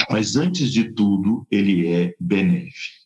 [0.10, 3.00] Mas antes de tudo, ele é benéfico.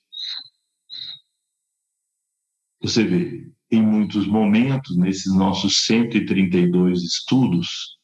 [2.81, 7.97] Você vê, em muitos momentos, nesses nossos 132 estudos,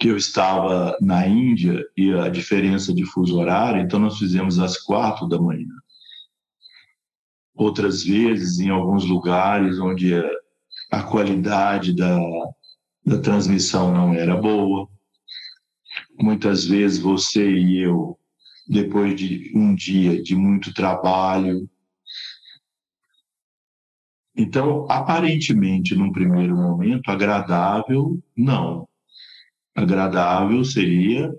[0.00, 4.78] que eu estava na Índia e a diferença de fuso horário, então nós fizemos às
[4.78, 5.68] quatro da manhã.
[7.54, 10.14] Outras vezes, em alguns lugares onde
[10.90, 12.18] a qualidade da,
[13.04, 14.88] da transmissão não era boa.
[16.18, 18.18] Muitas vezes você e eu,
[18.66, 21.68] depois de um dia de muito trabalho,
[24.34, 28.88] então, aparentemente, num primeiro momento, agradável, não.
[29.82, 31.32] Agradável seria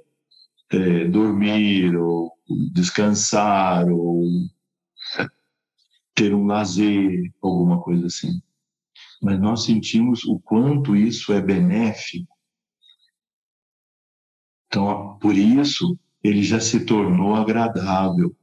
[0.71, 2.31] é, dormir, ou
[2.73, 4.25] descansar, ou
[6.13, 8.41] ter um lazer, alguma coisa assim
[9.21, 12.35] mas nós sentimos o quanto isso é benéfico.
[14.65, 18.35] Então, por isso, ele já se tornou agradável,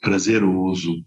[0.00, 1.04] prazeroso.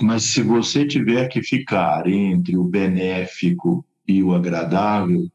[0.00, 5.30] Mas se você tiver que ficar entre o benéfico e o agradável,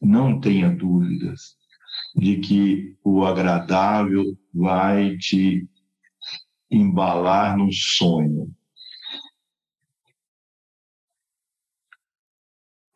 [0.00, 1.56] não tenha dúvidas
[2.16, 5.68] de que o agradável vai te
[6.70, 8.54] embalar num sonho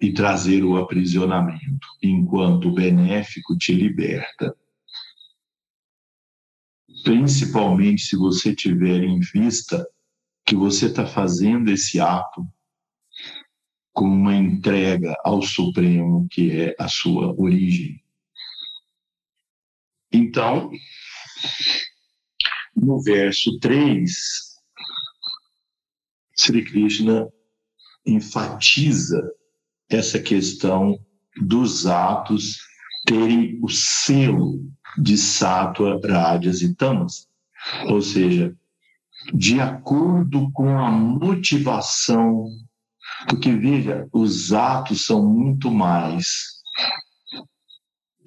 [0.01, 4.57] e trazer o aprisionamento, enquanto o benéfico te liberta.
[7.05, 9.87] Principalmente se você tiver em vista
[10.44, 12.47] que você está fazendo esse ato
[13.93, 18.02] com uma entrega ao Supremo, que é a sua origem.
[20.10, 20.70] Então,
[22.74, 24.12] no verso 3,
[26.36, 27.28] Sri Krishna
[28.05, 29.23] enfatiza
[29.89, 30.98] essa questão
[31.36, 32.59] dos atos
[33.06, 34.60] terem o selo
[34.98, 37.28] de Sattva, Rajas e Tamas.
[37.89, 38.56] Ou seja,
[39.32, 42.47] de acordo com a motivação,
[43.28, 46.27] porque veja, os atos são muito mais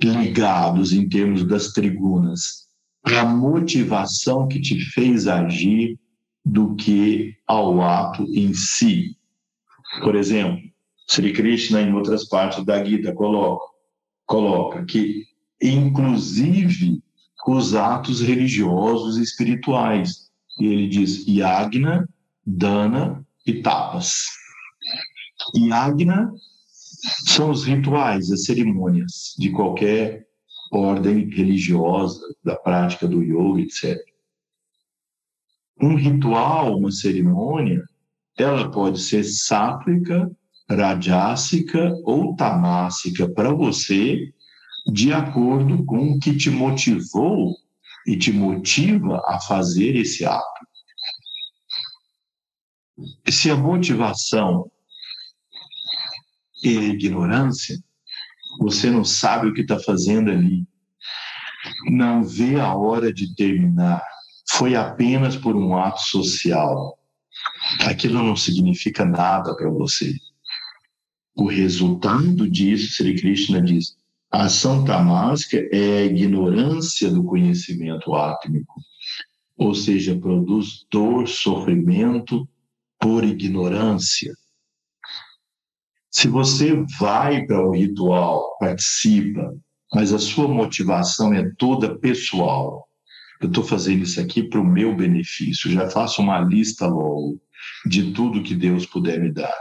[0.01, 2.65] ligados em termos das trigunas
[3.13, 5.99] a motivação que te fez agir
[6.43, 9.15] do que ao ato em si.
[10.01, 10.59] Por exemplo,
[11.07, 13.65] Sri Krishna, em outras partes da Gita, coloca,
[14.25, 15.23] coloca que,
[15.61, 17.01] inclusive,
[17.47, 20.24] os atos religiosos e espirituais.
[20.59, 22.07] E ele diz yagna,
[22.45, 24.23] dana e tapas.
[25.55, 26.31] Yagna
[27.27, 30.25] são os rituais, as cerimônias de qualquer
[30.71, 33.97] ordem religiosa, da prática do yoga, etc.
[35.81, 37.83] Um ritual, uma cerimônia,
[38.37, 40.29] ela pode ser sátrica,
[40.69, 44.33] rajásica ou tamásica para você,
[44.91, 47.55] de acordo com o que te motivou
[48.05, 50.65] e te motiva a fazer esse ato.
[53.29, 54.71] Se a motivação
[56.63, 57.77] é ignorância,
[58.59, 60.65] você não sabe o que está fazendo ali,
[61.89, 64.01] não vê a hora de terminar,
[64.51, 66.97] foi apenas por um ato social.
[67.81, 70.13] Aquilo não significa nada para você.
[71.35, 73.97] O resultado disso, Sri Krishna diz,
[74.35, 78.81] a ação tamásica é a ignorância do conhecimento átmico,
[79.55, 82.45] ou seja, produz dor, sofrimento
[82.99, 84.33] por ignorância.
[86.11, 89.55] Se você vai para o ritual, participa,
[89.93, 92.85] mas a sua motivação é toda pessoal.
[93.39, 95.71] Eu estou fazendo isso aqui para o meu benefício.
[95.71, 97.41] Já faço uma lista logo
[97.85, 99.55] de tudo que Deus puder me dar.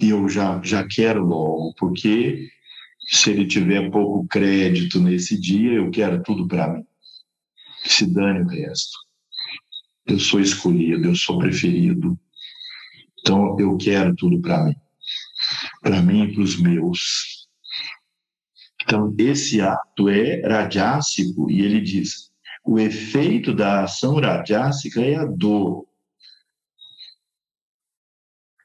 [0.00, 2.48] E eu já, já quero logo, porque
[3.06, 6.84] se ele tiver pouco crédito nesse dia, eu quero tudo para mim.
[7.84, 8.98] Se dane o resto.
[10.06, 12.18] Eu sou escolhido, eu sou preferido,
[13.26, 14.76] então, eu quero tudo para mim,
[15.82, 17.48] para mim e para os meus.
[18.80, 22.30] Então, esse ato é radiásico, e ele diz:
[22.64, 25.88] o efeito da ação radiásica é a dor,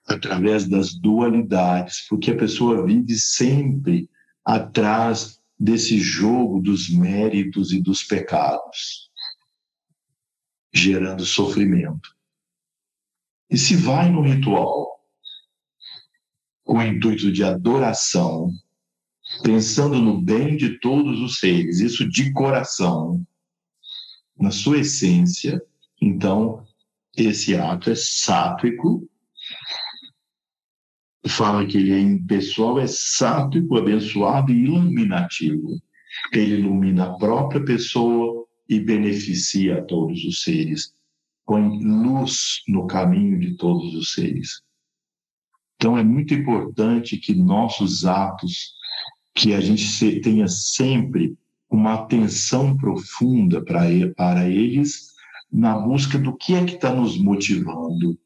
[0.05, 4.07] através das dualidades, porque a pessoa vive sempre
[4.45, 9.11] atrás desse jogo dos méritos e dos pecados,
[10.73, 12.15] gerando sofrimento.
[13.49, 14.99] E se vai no ritual
[16.63, 18.49] com o intuito de adoração,
[19.43, 23.25] pensando no bem de todos os seres, isso de coração,
[24.39, 25.61] na sua essência,
[26.01, 26.65] então
[27.15, 29.07] esse ato é sátrico.
[31.27, 35.79] Fala que ele é impessoal, é sátrico, abençoado e iluminativo.
[36.33, 40.93] Ele ilumina a própria pessoa e beneficia a todos os seres.
[41.45, 44.61] Põe luz no caminho de todos os seres.
[45.75, 48.73] Então é muito importante que nossos atos,
[49.35, 51.35] que a gente tenha sempre
[51.69, 55.11] uma atenção profunda para eles,
[55.51, 58.17] na busca do que é que está nos motivando.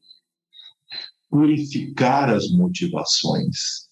[1.35, 3.89] Purificar as motivações.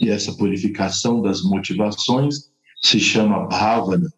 [0.00, 2.50] E essa purificação das motivações
[2.82, 4.12] se chama Bhavana,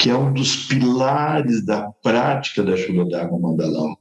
[0.00, 3.96] que é um dos pilares da prática da Shuddhadharma Mandalam.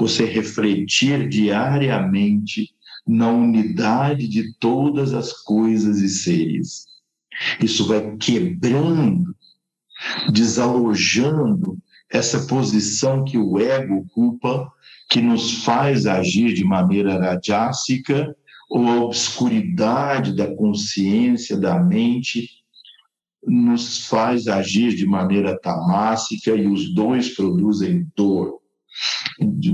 [0.00, 2.70] Você refletir diariamente
[3.06, 6.86] na unidade de todas as coisas e seres.
[7.62, 9.32] Isso vai quebrando,
[10.32, 11.78] desalojando
[12.10, 14.72] essa posição que o ego ocupa,
[15.08, 18.34] que nos faz agir de maneira rajásica,
[18.70, 22.46] ou a obscuridade da consciência, da mente,
[23.46, 28.58] nos faz agir de maneira tamássica e os dois produzem dor.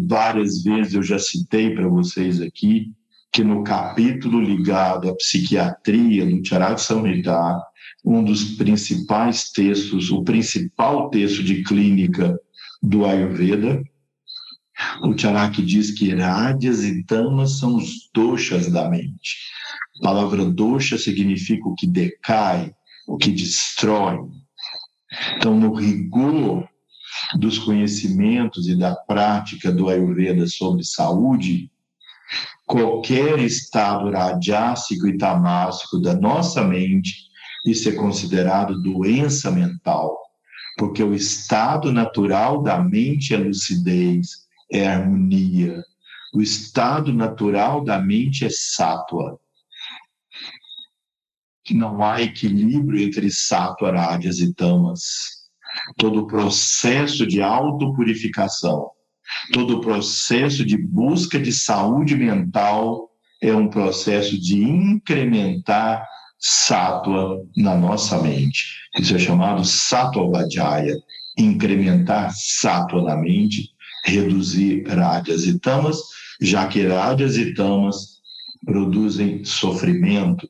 [0.06, 2.92] Várias vezes eu já citei para vocês aqui
[3.32, 7.60] que no capítulo ligado à psiquiatria do Charak Samhita,
[8.04, 12.38] um dos principais textos, o principal texto de clínica
[12.80, 13.82] do Ayurveda,
[15.02, 19.36] o Charak diz que rádias e tamas são os doshas da mente.
[20.00, 22.74] A palavra dosha significa o que decai,
[23.06, 24.18] o que destrói.
[25.36, 26.68] Então, no rigor
[27.38, 31.70] dos conhecimentos e da prática do Ayurveda sobre saúde,
[32.66, 37.14] qualquer estado radiásico e tamásico da nossa mente,
[37.64, 40.18] isso é considerado doença mental,
[40.76, 45.82] porque o estado natural da mente é lucidez, é harmonia.
[46.34, 49.38] O estado natural da mente é sátua.
[51.70, 55.02] Não há equilíbrio entre sátua, rádias e tamas.
[55.96, 58.94] Todo o processo de autopurificação
[59.52, 63.10] Todo o processo de busca de saúde mental
[63.42, 66.06] é um processo de incrementar
[66.38, 68.64] sátua na nossa mente.
[68.98, 70.94] Isso é chamado sattva-vajaya,
[71.38, 73.70] incrementar sátua na mente,
[74.04, 75.98] reduzir rádias e tamas,
[76.40, 78.20] já que rádias e tamas
[78.64, 80.48] produzem sofrimento,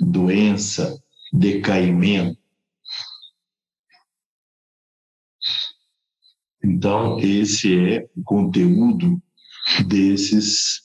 [0.00, 0.96] doença,
[1.32, 2.38] decaimento.
[6.62, 9.22] Então, esse é o conteúdo
[9.86, 10.82] desses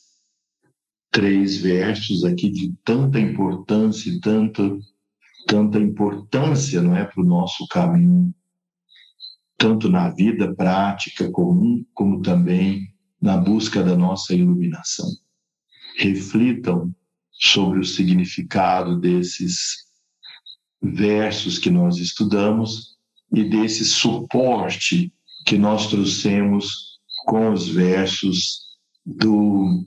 [1.11, 4.77] três versos aqui de tanta importância e tanta,
[5.47, 8.33] tanta importância, não é, para o nosso caminho,
[9.59, 12.87] tanto na vida prática comum, como também
[13.21, 15.05] na busca da nossa iluminação.
[15.97, 16.95] Reflitam
[17.33, 19.89] sobre o significado desses
[20.81, 22.97] versos que nós estudamos
[23.33, 25.13] e desse suporte
[25.45, 28.61] que nós trouxemos com os versos
[29.05, 29.85] do,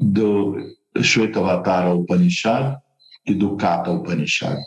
[0.00, 0.56] do
[1.00, 2.76] Shvetavatara Upanishad
[3.24, 4.58] e do Kata Upanishad.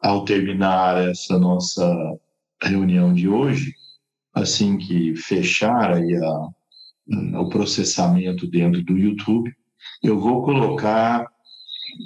[0.00, 2.18] Ao terminar essa nossa
[2.68, 3.74] reunião de hoje,
[4.34, 9.52] assim que fechar aí a, o processamento dentro do YouTube,
[10.02, 11.26] eu vou colocar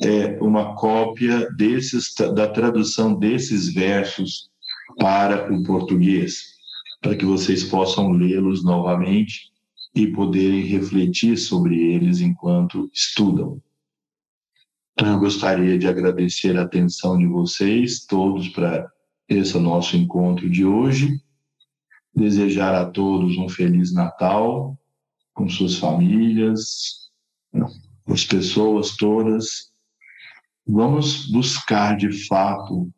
[0.02, 4.48] é, uma cópia desses, da tradução desses versos
[4.98, 6.54] para o português
[7.04, 9.52] para que vocês possam lê-los novamente
[9.94, 13.60] e poderem refletir sobre eles enquanto estudam.
[14.94, 18.90] Então, eu gostaria de agradecer a atenção de vocês todos para
[19.28, 21.20] esse nosso encontro de hoje.
[22.14, 24.78] Desejar a todos um feliz Natal
[25.32, 27.10] com suas famílias,
[28.06, 29.72] as pessoas todas.
[30.66, 32.90] Vamos buscar de fato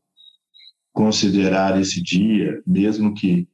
[0.93, 3.49] considerar esse dia, mesmo que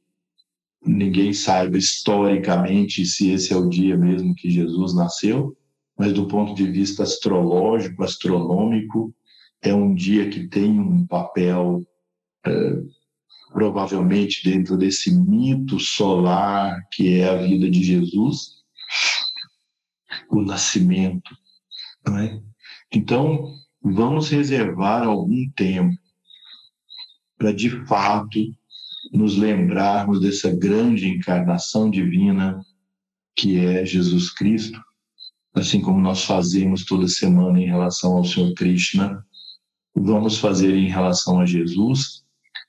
[0.85, 5.55] ninguém saiba historicamente se esse é o dia mesmo que Jesus nasceu,
[5.97, 9.13] mas do ponto de vista astrológico, astronômico,
[9.61, 11.85] é um dia que tem um papel
[12.45, 12.75] é,
[13.51, 18.63] provavelmente dentro desse mito solar que é a vida de Jesus,
[20.29, 21.29] o nascimento.
[22.05, 22.41] Não é?
[22.91, 25.95] Então, vamos reservar algum tempo
[27.37, 28.39] para de fato
[29.11, 32.59] nos lembrarmos dessa grande encarnação divina
[33.35, 34.79] que é Jesus Cristo,
[35.53, 39.25] assim como nós fazemos toda semana em relação ao Senhor Krishna,
[39.95, 42.22] vamos fazer em relação a Jesus,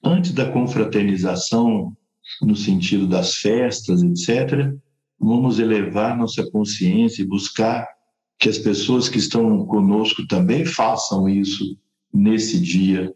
[0.05, 1.97] antes da confraternização,
[2.43, 4.73] no sentido das festas, etc.,
[5.19, 7.89] vamos elevar nossa consciência e buscar
[8.39, 11.79] que as pessoas que estão conosco também façam isso
[12.13, 13.15] nesse dia,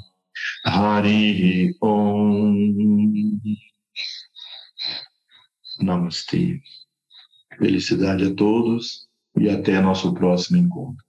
[0.66, 3.42] Hari Om
[5.82, 6.62] Namastê.
[7.58, 9.11] Felicidade a todos
[9.42, 11.04] e até nosso próximo encontro.